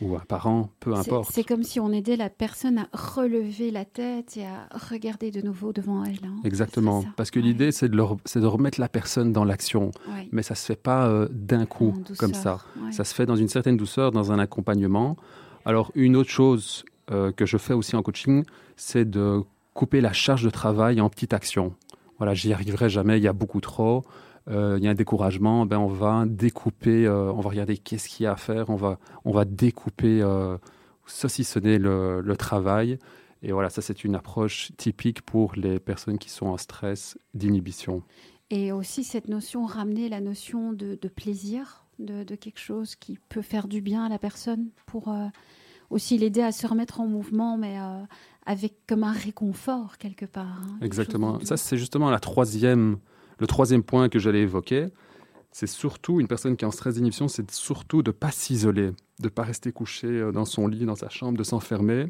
ou 0.00 0.14
un 0.16 0.20
parent, 0.20 0.70
peu 0.80 0.94
importe. 0.94 1.30
C'est 1.32 1.44
comme 1.44 1.62
si 1.62 1.80
on 1.80 1.90
aidait 1.92 2.16
la 2.16 2.28
personne 2.30 2.78
à 2.78 2.88
relever 2.92 3.70
la 3.70 3.84
tête 3.84 4.36
et 4.36 4.44
à 4.44 4.68
regarder 4.90 5.30
de 5.30 5.40
nouveau 5.40 5.72
devant 5.72 6.04
elle. 6.04 6.18
hein. 6.24 6.36
Exactement. 6.44 7.04
Parce 7.16 7.30
que 7.30 7.38
Ouais. 7.40 7.46
l'idée, 7.46 7.72
c'est 7.72 7.88
de, 7.88 8.46
remettre 8.46 8.78
la 8.80 8.88
personne 8.88 9.32
dans 9.32 9.44
l'action. 9.44 9.90
Ouais. 10.08 10.28
Mais 10.32 10.42
ça 10.42 10.54
ne 10.54 10.56
se 10.58 10.66
fait 10.66 10.76
pas 10.76 11.06
euh, 11.06 11.28
d'un 11.30 11.66
coup, 11.66 11.94
comme 12.18 12.34
ça. 12.34 12.58
ouais. 12.82 12.92
Ça 12.92 13.04
se 13.04 13.14
fait 13.14 13.26
dans 13.26 13.36
une 13.36 13.48
certaine 13.48 13.76
douceur, 13.76 14.12
dans 14.12 14.32
un 14.32 14.38
accompagnement. 14.38 15.16
Alors, 15.64 15.90
une 15.94 16.16
autre 16.16 16.30
chose 16.30 16.84
euh, 17.10 17.32
que 17.32 17.46
je 17.46 17.56
fais 17.56 17.72
aussi 17.72 17.96
en 17.96 18.02
coaching, 18.02 18.44
c'est 18.76 19.08
de 19.08 19.42
couper 19.74 20.00
la 20.00 20.12
charge 20.12 20.42
de 20.44 20.50
travail 20.50 21.00
en 21.00 21.08
petites 21.08 21.32
actions. 21.32 21.74
Voilà, 22.18 22.34
j'y 22.34 22.52
arriverai 22.52 22.88
jamais, 22.88 23.18
il 23.18 23.22
y 23.24 23.28
a 23.28 23.32
beaucoup 23.32 23.60
trop. 23.60 24.04
Euh, 24.48 24.76
il 24.78 24.84
y 24.84 24.88
a 24.88 24.90
un 24.90 24.94
découragement, 24.94 25.66
ben 25.66 25.78
on 25.78 25.88
va 25.88 26.24
découper, 26.26 27.06
euh, 27.06 27.32
on 27.32 27.40
va 27.40 27.50
regarder 27.50 27.76
qu'est-ce 27.76 28.08
qu'il 28.08 28.24
y 28.24 28.26
a 28.26 28.32
à 28.32 28.36
faire, 28.36 28.70
on 28.70 28.76
va, 28.76 28.98
on 29.24 29.32
va 29.32 29.44
découper, 29.44 30.22
euh, 30.22 30.56
saucissonner 31.06 31.78
le, 31.78 32.20
le 32.20 32.36
travail. 32.36 32.98
Et 33.42 33.52
voilà, 33.52 33.70
ça 33.70 33.82
c'est 33.82 34.04
une 34.04 34.14
approche 34.14 34.72
typique 34.76 35.22
pour 35.22 35.54
les 35.54 35.78
personnes 35.78 36.18
qui 36.18 36.30
sont 36.30 36.46
en 36.46 36.56
stress 36.56 37.18
d'inhibition. 37.34 38.02
Et 38.50 38.72
aussi 38.72 39.04
cette 39.04 39.28
notion, 39.28 39.66
ramener 39.66 40.08
la 40.08 40.20
notion 40.20 40.72
de, 40.72 40.98
de 41.00 41.08
plaisir, 41.08 41.84
de, 41.98 42.22
de 42.24 42.34
quelque 42.34 42.60
chose 42.60 42.94
qui 42.94 43.18
peut 43.28 43.42
faire 43.42 43.68
du 43.68 43.80
bien 43.80 44.04
à 44.04 44.08
la 44.08 44.18
personne 44.18 44.68
pour 44.86 45.08
euh, 45.08 45.26
aussi 45.90 46.18
l'aider 46.18 46.42
à 46.42 46.52
se 46.52 46.66
remettre 46.66 47.00
en 47.00 47.06
mouvement, 47.06 47.56
mais 47.56 47.78
euh, 47.78 48.02
avec 48.46 48.74
comme 48.86 49.02
un 49.04 49.12
réconfort 49.12 49.98
quelque 49.98 50.26
part. 50.26 50.62
hein, 50.62 50.78
Exactement. 50.80 51.38
Ça, 51.44 51.56
c'est 51.56 51.76
justement 51.76 52.10
la 52.10 52.20
troisième, 52.20 52.98
le 53.38 53.46
troisième 53.46 53.82
point 53.82 54.08
que 54.08 54.18
j'allais 54.18 54.42
évoquer. 54.42 54.88
C'est 55.52 55.66
surtout 55.66 56.20
une 56.20 56.28
personne 56.28 56.56
qui 56.56 56.64
est 56.64 56.68
en 56.68 56.72
stress 56.72 56.96
d'inhibition, 56.96 57.28
c'est 57.28 57.50
surtout 57.50 58.02
de 58.02 58.10
ne 58.10 58.12
pas 58.12 58.30
s'isoler, 58.30 58.90
de 59.20 59.24
ne 59.24 59.28
pas 59.28 59.42
rester 59.42 59.72
couché 59.72 60.06
euh, 60.06 60.32
dans 60.32 60.44
son 60.44 60.66
lit, 60.66 60.84
dans 60.84 60.96
sa 60.96 61.08
chambre, 61.08 61.38
de 61.38 61.44
s'enfermer. 61.44 62.08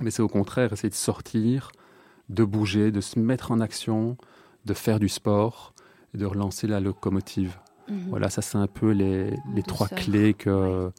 Mais 0.00 0.10
c'est 0.10 0.22
au 0.22 0.28
contraire 0.28 0.72
essayer 0.72 0.88
de 0.88 0.94
sortir, 0.94 1.72
de 2.28 2.44
bouger, 2.44 2.92
de 2.92 3.00
se 3.00 3.18
mettre 3.18 3.50
en 3.50 3.60
action, 3.60 4.16
de 4.64 4.74
faire 4.74 5.00
du 5.00 5.08
sport 5.08 5.74
et 6.14 6.18
de 6.18 6.26
relancer 6.26 6.66
la 6.66 6.80
locomotive. 6.80 7.58
Mhm. 7.88 8.06
Voilà, 8.10 8.30
ça 8.30 8.42
c'est 8.42 8.58
un 8.58 8.68
peu 8.68 8.92
les, 8.92 9.34
trois 9.66 9.88
clés 9.88 10.34
que, 10.34 10.86
ouais. 10.86 10.92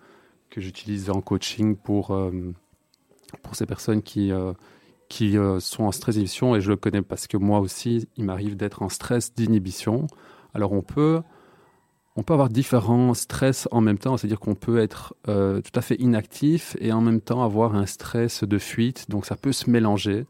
que 0.49 0.61
j'utilise 0.61 1.09
en 1.09 1.21
coaching 1.21 1.75
pour, 1.75 2.11
euh, 2.11 2.31
pour 3.41 3.55
ces 3.55 3.65
personnes 3.65 4.01
qui, 4.01 4.31
euh, 4.31 4.53
qui 5.09 5.37
euh, 5.37 5.59
sont 5.59 5.83
en 5.83 5.91
stress 5.91 6.15
d'inhibition. 6.15 6.55
Et 6.55 6.61
je 6.61 6.69
le 6.69 6.77
connais 6.77 7.01
parce 7.01 7.27
que 7.27 7.37
moi 7.37 7.59
aussi, 7.59 8.07
il 8.17 8.25
m'arrive 8.25 8.55
d'être 8.55 8.81
en 8.81 8.89
stress 8.89 9.33
d'inhibition. 9.33 10.07
Alors 10.53 10.73
on 10.73 10.81
peut, 10.81 11.21
on 12.15 12.23
peut 12.23 12.33
avoir 12.33 12.49
différents 12.49 13.13
stress 13.13 13.67
en 13.71 13.81
même 13.81 13.97
temps, 13.97 14.17
c'est-à-dire 14.17 14.39
qu'on 14.39 14.55
peut 14.55 14.79
être 14.79 15.15
euh, 15.27 15.61
tout 15.61 15.77
à 15.77 15.81
fait 15.81 15.95
inactif 15.95 16.77
et 16.79 16.91
en 16.91 17.01
même 17.01 17.21
temps 17.21 17.43
avoir 17.43 17.75
un 17.75 17.85
stress 17.85 18.43
de 18.43 18.57
fuite. 18.57 19.09
Donc 19.09 19.25
ça 19.25 19.35
peut 19.35 19.51
se 19.51 19.69
mélanger. 19.69 20.25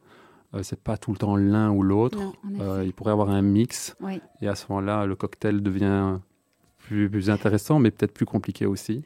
Euh, 0.53 0.62
c'est 0.63 0.79
pas 0.79 0.97
tout 0.97 1.12
le 1.12 1.17
temps 1.17 1.36
l'un 1.36 1.71
ou 1.71 1.83
l'autre. 1.83 2.19
Euh, 2.59 2.83
il 2.86 2.93
pourrait 2.93 3.12
y 3.12 3.13
avoir 3.13 3.29
un 3.29 3.41
mix. 3.41 3.95
Oui. 4.01 4.21
Et 4.41 4.47
à 4.47 4.55
ce 4.55 4.65
moment-là, 4.69 5.05
le 5.05 5.15
cocktail 5.15 5.62
devient 5.62 6.19
plus, 6.77 7.09
plus 7.09 7.29
intéressant, 7.29 7.79
mais 7.79 7.91
peut-être 7.91 8.13
plus 8.13 8.25
compliqué 8.25 8.65
aussi. 8.65 9.03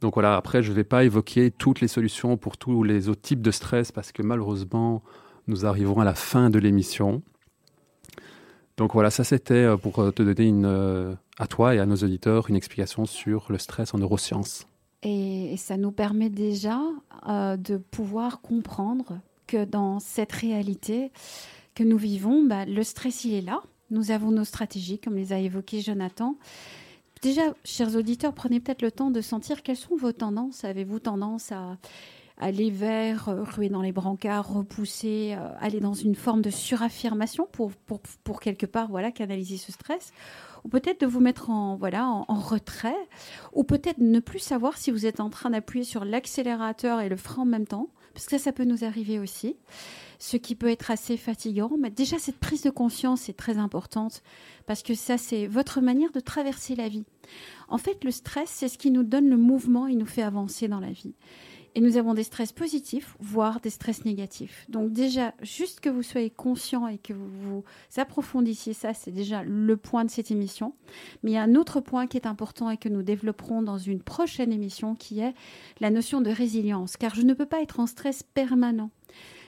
Donc 0.00 0.14
voilà, 0.14 0.36
après, 0.36 0.62
je 0.62 0.70
ne 0.70 0.76
vais 0.76 0.84
pas 0.84 1.04
évoquer 1.04 1.50
toutes 1.50 1.80
les 1.80 1.88
solutions 1.88 2.36
pour 2.36 2.56
tous 2.56 2.82
les 2.82 3.08
autres 3.08 3.20
types 3.20 3.42
de 3.42 3.50
stress 3.50 3.92
parce 3.92 4.12
que 4.12 4.22
malheureusement, 4.22 5.02
nous 5.46 5.66
arriverons 5.66 6.00
à 6.00 6.04
la 6.04 6.14
fin 6.14 6.48
de 6.48 6.58
l'émission. 6.58 7.22
Donc 8.80 8.94
voilà, 8.94 9.10
ça 9.10 9.24
c'était 9.24 9.54
euh, 9.54 9.76
pour 9.76 9.98
euh, 9.98 10.10
te 10.10 10.22
donner 10.22 10.48
une, 10.48 10.64
euh, 10.64 11.14
à 11.38 11.46
toi 11.46 11.74
et 11.74 11.80
à 11.80 11.84
nos 11.86 11.96
auditeurs 11.96 12.48
une 12.48 12.56
explication 12.56 13.04
sur 13.04 13.46
le 13.50 13.58
stress 13.58 13.92
en 13.92 13.98
neurosciences. 13.98 14.66
Et, 15.02 15.54
ça 15.58 15.76
nous 15.76 15.92
permet 15.92 16.30
déjà 16.30 16.80
de 17.26 17.76
pouvoir 17.76 18.40
comprendre 18.40 19.18
que 19.46 19.64
dans 19.64 19.98
cette 19.98 20.32
réalité 20.32 21.10
que 21.74 21.82
nous 21.84 21.98
vivons, 21.98 22.44
bah, 22.46 22.64
le 22.64 22.82
stress, 22.82 23.24
il 23.24 23.34
est 23.34 23.40
là. 23.42 23.60
Nous 23.90 24.10
avons 24.10 24.30
nos 24.30 24.44
stratégies, 24.44 24.98
comme 24.98 25.16
les 25.16 25.32
a 25.32 25.38
évoquées 25.38 25.80
Jonathan. 25.80 26.36
Déjà, 27.22 27.42
chers 27.64 27.96
auditeurs, 27.96 28.32
prenez 28.32 28.60
peut-être 28.60 28.80
le 28.80 28.90
temps 28.90 29.10
de 29.10 29.20
sentir 29.20 29.62
quelles 29.62 29.76
sont 29.76 29.94
vos 29.94 30.12
tendances. 30.12 30.64
Avez-vous 30.64 31.00
tendance 31.00 31.52
à 31.52 31.76
aller 32.38 32.70
vers, 32.70 33.28
euh, 33.28 33.42
ruer 33.42 33.68
dans 33.68 33.82
les 33.82 33.92
brancards, 33.92 34.50
repousser, 34.50 35.34
euh, 35.36 35.50
aller 35.60 35.80
dans 35.80 35.92
une 35.92 36.14
forme 36.14 36.40
de 36.40 36.48
suraffirmation 36.48 37.46
pour, 37.52 38.40
quelque 38.40 38.64
part 38.64 38.88
voilà, 38.88 39.12
canaliser 39.12 39.58
ce 39.58 39.70
stress? 39.70 40.12
Ou 40.64 40.68
peut-être 40.68 41.02
de 41.02 41.06
vous 41.06 41.20
mettre 41.20 41.50
en, 41.50 41.76
voilà, 41.76 42.06
en 42.06 42.34
retrait, 42.34 42.96
ou 43.52 43.64
peut-être 43.64 43.98
ne 43.98 44.20
plus 44.20 44.38
savoir 44.38 44.78
si 44.78 44.90
vous 44.90 45.04
êtes 45.04 45.20
en 45.20 45.28
train 45.28 45.50
d'appuyer 45.50 45.84
sur 45.84 46.06
l'accélérateur 46.06 47.00
et 47.00 47.10
le 47.10 47.16
frein 47.16 47.42
en 47.42 47.46
même 47.46 47.66
temps, 47.66 47.88
parce 48.14 48.26
que 48.26 48.32
ça, 48.32 48.38
ça 48.38 48.52
peut 48.52 48.64
nous 48.64 48.84
arriver 48.84 49.18
aussi, 49.18 49.56
ce 50.18 50.36
qui 50.36 50.54
peut 50.54 50.68
être 50.68 50.90
assez 50.90 51.16
fatigant. 51.16 51.70
Mais 51.78 51.90
déjà, 51.90 52.18
cette 52.18 52.38
prise 52.38 52.62
de 52.62 52.70
conscience 52.70 53.28
est 53.28 53.36
très 53.36 53.58
importante, 53.58 54.22
parce 54.66 54.82
que 54.82 54.94
ça, 54.94 55.18
c'est 55.18 55.46
votre 55.46 55.80
manière 55.80 56.12
de 56.12 56.20
traverser 56.20 56.74
la 56.74 56.88
vie. 56.88 57.04
En 57.68 57.78
fait, 57.78 58.04
le 58.04 58.10
stress, 58.10 58.50
c'est 58.50 58.68
ce 58.68 58.78
qui 58.78 58.90
nous 58.90 59.04
donne 59.04 59.28
le 59.28 59.36
mouvement 59.36 59.86
et 59.86 59.94
nous 59.94 60.06
fait 60.06 60.22
avancer 60.22 60.68
dans 60.68 60.80
la 60.80 60.90
vie. 60.90 61.14
Et 61.74 61.80
nous 61.80 61.96
avons 61.96 62.14
des 62.14 62.24
stress 62.24 62.52
positifs, 62.52 63.16
voire 63.20 63.60
des 63.60 63.70
stress 63.70 64.04
négatifs. 64.04 64.66
Donc 64.68 64.92
déjà, 64.92 65.34
juste 65.42 65.80
que 65.80 65.88
vous 65.88 66.02
soyez 66.02 66.30
conscient 66.30 66.88
et 66.88 66.98
que 66.98 67.12
vous 67.12 67.28
vous 67.28 67.64
approfondissiez 67.96 68.72
ça, 68.72 68.92
c'est 68.92 69.12
déjà 69.12 69.42
le 69.44 69.76
point 69.76 70.04
de 70.04 70.10
cette 70.10 70.30
émission. 70.30 70.74
Mais 71.22 71.30
il 71.30 71.34
y 71.34 71.38
a 71.38 71.42
un 71.42 71.54
autre 71.54 71.80
point 71.80 72.06
qui 72.06 72.16
est 72.16 72.26
important 72.26 72.70
et 72.70 72.76
que 72.76 72.88
nous 72.88 73.02
développerons 73.02 73.62
dans 73.62 73.78
une 73.78 74.02
prochaine 74.02 74.52
émission 74.52 74.94
qui 74.94 75.20
est 75.20 75.34
la 75.80 75.90
notion 75.90 76.20
de 76.20 76.30
résilience. 76.30 76.96
Car 76.96 77.14
je 77.14 77.22
ne 77.22 77.34
peux 77.34 77.46
pas 77.46 77.62
être 77.62 77.78
en 77.78 77.86
stress 77.86 78.22
permanent. 78.22 78.90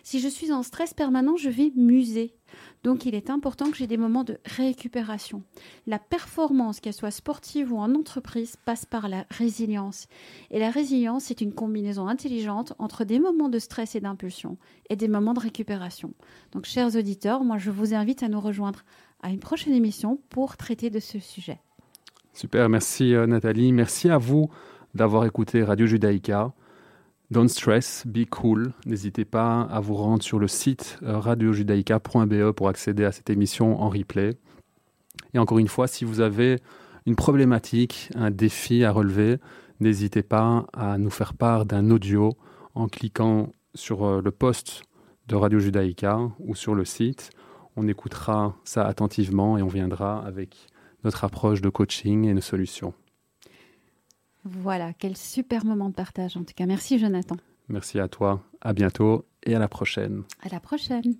Si 0.03 0.21
je 0.21 0.29
suis 0.29 0.53
en 0.53 0.62
stress 0.62 0.95
permanent, 0.95 1.37
je 1.37 1.49
vais 1.49 1.73
muser. 1.77 2.35
Donc 2.83 3.07
il 3.07 3.15
est 3.15 3.31
important 3.31 3.71
que 3.71 3.77
j'ai 3.77 3.87
des 3.87 3.97
moments 3.97 4.25
de 4.25 4.38
récupération. 4.45 5.43
La 5.87 5.99
performance, 5.99 6.81
qu'elle 6.81 6.93
soit 6.93 7.11
sportive 7.11 7.73
ou 7.73 7.79
en 7.79 7.95
entreprise, 7.95 8.57
passe 8.65 8.85
par 8.85 9.09
la 9.09 9.25
résilience. 9.31 10.09
Et 10.51 10.59
la 10.59 10.71
résilience, 10.71 11.25
c'est 11.25 11.41
une 11.41 11.55
combinaison 11.55 12.09
intelligente 12.09 12.75
entre 12.79 13.05
des 13.05 13.21
moments 13.21 13.49
de 13.49 13.59
stress 13.59 13.95
et 13.95 14.01
d'impulsion 14.01 14.57
et 14.91 14.97
des 14.97 15.09
moments 15.09 15.35
de 15.35 15.41
récupération. 15.41 16.12
Donc 16.53 16.67
chers 16.67 16.97
auditeurs, 16.97 17.45
moi 17.45 17.59
je 17.59 17.71
vous 17.71 17.95
invite 17.95 18.23
à 18.23 18.29
nous 18.29 18.41
rejoindre 18.41 18.83
à 19.23 19.31
une 19.31 19.41
prochaine 19.41 19.73
émission 19.73 20.19
pour 20.31 20.57
traiter 20.57 20.91
de 20.91 20.99
ce 20.99 21.21
sujet. 21.21 21.61
Super, 22.35 22.69
merci 22.69 23.15
euh, 23.15 23.27
Nathalie. 23.27 23.73
Merci 23.73 24.09
à 24.09 24.19
vous 24.19 24.49
d'avoir 24.95 25.25
écouté 25.25 25.62
Radio 25.62 25.87
Judaïka. 25.87 26.53
Don't 27.33 27.49
stress, 27.49 28.05
be 28.07 28.27
cool. 28.29 28.75
N'hésitez 28.85 29.25
pas 29.25 29.62
à 29.62 29.81
vous 29.81 29.95
rendre 29.95 30.23
sur 30.23 30.38
le 30.38 30.49
site 30.49 30.99
euh, 31.03 31.18
radiojudaïka.be 31.18 32.53
pour 32.53 32.68
accéder 32.68 33.07
à 33.07 33.12
cette 33.12 33.31
émission 33.31 33.81
en 33.81 33.88
replay. 33.88 34.35
Et 35.33 35.38
encore 35.38 35.59
une 35.59 35.68
fois, 35.68 35.87
si 35.87 36.05
vous 36.05 36.21
avez 36.21 36.59
une 37.07 37.16
problématique, 37.16 38.11
un 38.16 38.31
défi 38.31 38.85
à 38.85 38.92
relever, 38.92 39.38
n'hésitez 39.81 40.23
pas 40.23 40.66
à 40.75 40.99
nous 40.99 41.09
faire 41.09 41.33
part 41.33 41.64
d'un 41.64 41.90
audio 41.90 42.35
en 42.75 42.87
cliquant 42.87 43.51
sur 43.75 44.05
euh, 44.05 44.21
le 44.23 44.31
post 44.31 44.83
de 45.29 45.35
Radio 45.35 45.59
Judaïka 45.59 46.18
ou 46.38 46.55
sur 46.55 46.75
le 46.75 46.85
site. 46.85 47.31
On 47.77 47.88
écoutera 47.88 48.59
ça 48.64 48.85
attentivement 48.85 49.57
et 49.57 49.62
on 49.62 49.68
viendra 49.68 50.23
avec 50.23 50.66
notre 51.03 51.25
approche 51.25 51.62
de 51.62 51.71
coaching 51.71 52.27
et 52.27 52.35
nos 52.35 52.42
solutions. 52.42 52.92
Voilà, 54.44 54.92
quel 54.92 55.16
super 55.16 55.64
moment 55.64 55.88
de 55.88 55.94
partage 55.94 56.37
en 56.37 56.44
tout 56.44 56.55
cas. 56.55 56.66
Merci 56.66 56.98
Jonathan. 56.98 57.37
Merci 57.68 58.00
à 58.00 58.09
toi, 58.09 58.42
à 58.61 58.72
bientôt 58.72 59.26
et 59.44 59.55
à 59.55 59.59
la 59.59 59.68
prochaine. 59.68 60.24
À 60.42 60.48
la 60.48 60.61
prochaine. 60.61 61.14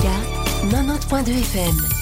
Judaïka 0.00 0.16
90.2 0.70 1.42
FM. 1.42 1.99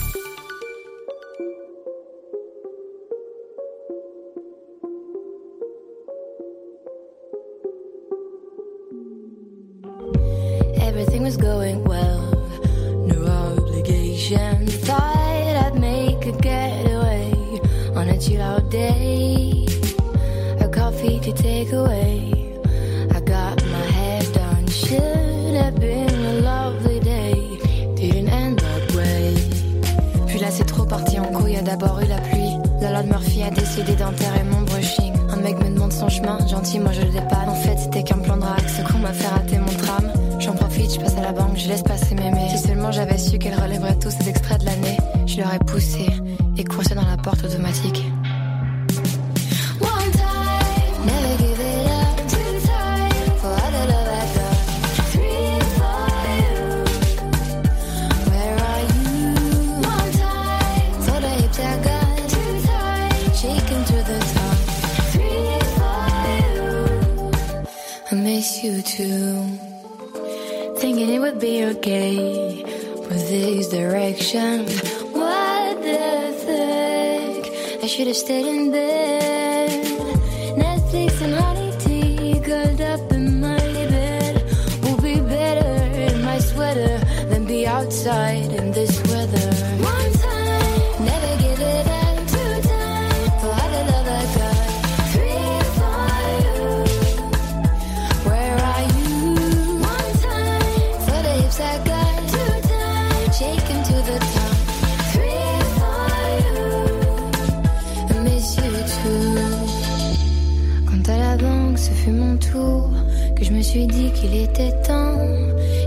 J'en 40.49 40.55
profite, 40.55 40.95
je 40.95 40.99
passe 40.99 41.15
à 41.19 41.21
la 41.21 41.33
banque, 41.33 41.59
je 41.59 41.69
laisse 41.69 41.83
passer 41.83 42.15
mails. 42.15 42.33
Si 42.49 42.57
seulement 42.57 42.91
j'avais 42.91 43.19
su 43.19 43.37
qu'elle 43.37 43.55
relèverait 43.55 43.99
tous 43.99 44.11
ces 44.11 44.31
extraits 44.31 44.59
de 44.61 44.65
l'année, 44.65 44.97
je 45.27 45.43
l'aurais 45.43 45.59
poussé 45.59 46.07
et 46.57 46.65
coincé 46.65 46.95
dans 46.95 47.05
la 47.05 47.19
porte 47.19 47.45
automatique. 47.45 48.03
You 68.61 68.83
too. 68.83 69.38
Thinking 70.99 71.15
it 71.15 71.21
would 71.21 71.39
be 71.39 71.65
okay 71.65 72.65
with 73.09 73.29
these 73.29 73.69
directions. 73.69 74.81
What 75.13 75.81
the 75.81 76.35
fuck? 76.43 77.85
I 77.85 77.87
should 77.87 78.09
have 78.09 78.17
stayed 78.17 78.47
in 78.47 78.73
bed. 78.73 79.28
Que 113.39 113.45
je 113.45 113.53
me 113.53 113.63
suis 113.63 113.87
dit 113.87 114.11
qu'il 114.11 114.35
était 114.35 114.73
temps. 114.83 115.17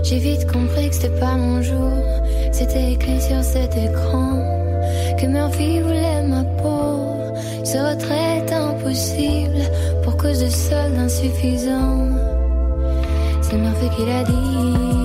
J'ai 0.02 0.18
vite 0.18 0.50
compris 0.50 0.88
que 0.88 0.94
c'était 0.94 1.20
pas 1.20 1.34
mon 1.36 1.60
jour. 1.60 1.92
C'était 2.50 2.92
écrit 2.92 3.20
sur 3.20 3.42
cet 3.42 3.76
écran. 3.76 4.38
Que 5.18 5.26
Murphy 5.26 5.80
voulait 5.80 6.22
ma 6.22 6.44
peau. 6.62 7.12
Ce 7.62 7.76
retrait 7.76 8.38
est 8.38 8.52
impossible 8.52 9.60
pour 10.02 10.16
cause 10.16 10.40
de 10.40 10.48
soldes 10.48 10.96
insuffisants. 10.96 12.08
C'est 13.42 13.58
Murphy 13.58 13.88
qui 13.96 14.06
l'a 14.06 14.24
dit. 14.24 15.01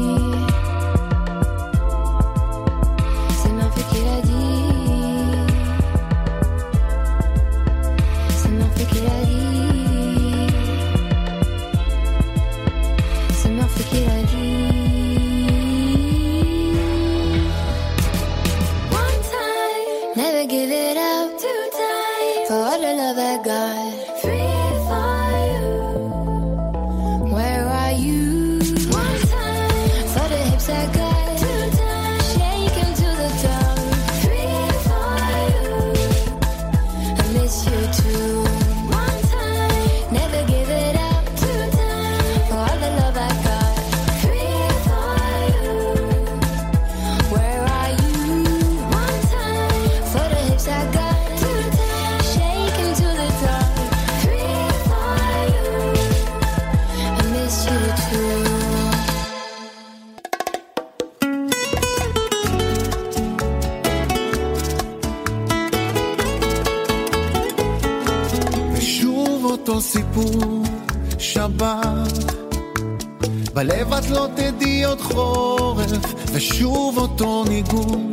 לא 74.09 74.27
תדעי 74.35 74.83
עוד 74.83 75.01
חורף, 75.01 75.91
ושוב 76.33 76.97
אותו 76.97 77.43
ניגון 77.49 78.11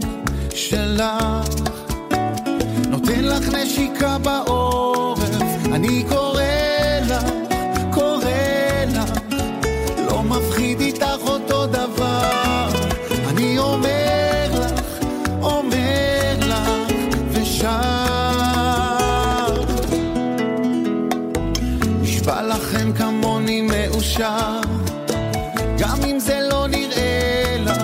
שלך. 0.55 1.51
נותן 2.89 3.25
לך 3.25 3.49
נשיקה 3.49 4.19
בעורף, 4.19 5.19
אני 5.73 6.05
קורא 6.09 6.43
לך, 7.09 7.25
קורא 7.93 8.25
לך. 8.95 9.11
לא 10.07 10.23
מפחיד 10.23 10.81
איתך 10.81 11.19
אותו 11.27 11.67
דבר, 11.67 12.69
אני 13.29 13.59
אומר 13.59 14.51
לך, 14.53 14.73
אומר 15.43 16.35
לך, 16.39 16.69
ושר. 17.31 17.71
נשבע 22.03 22.43
לכם 22.43 22.93
כמוני 22.93 23.63
מאושר, 23.63 24.61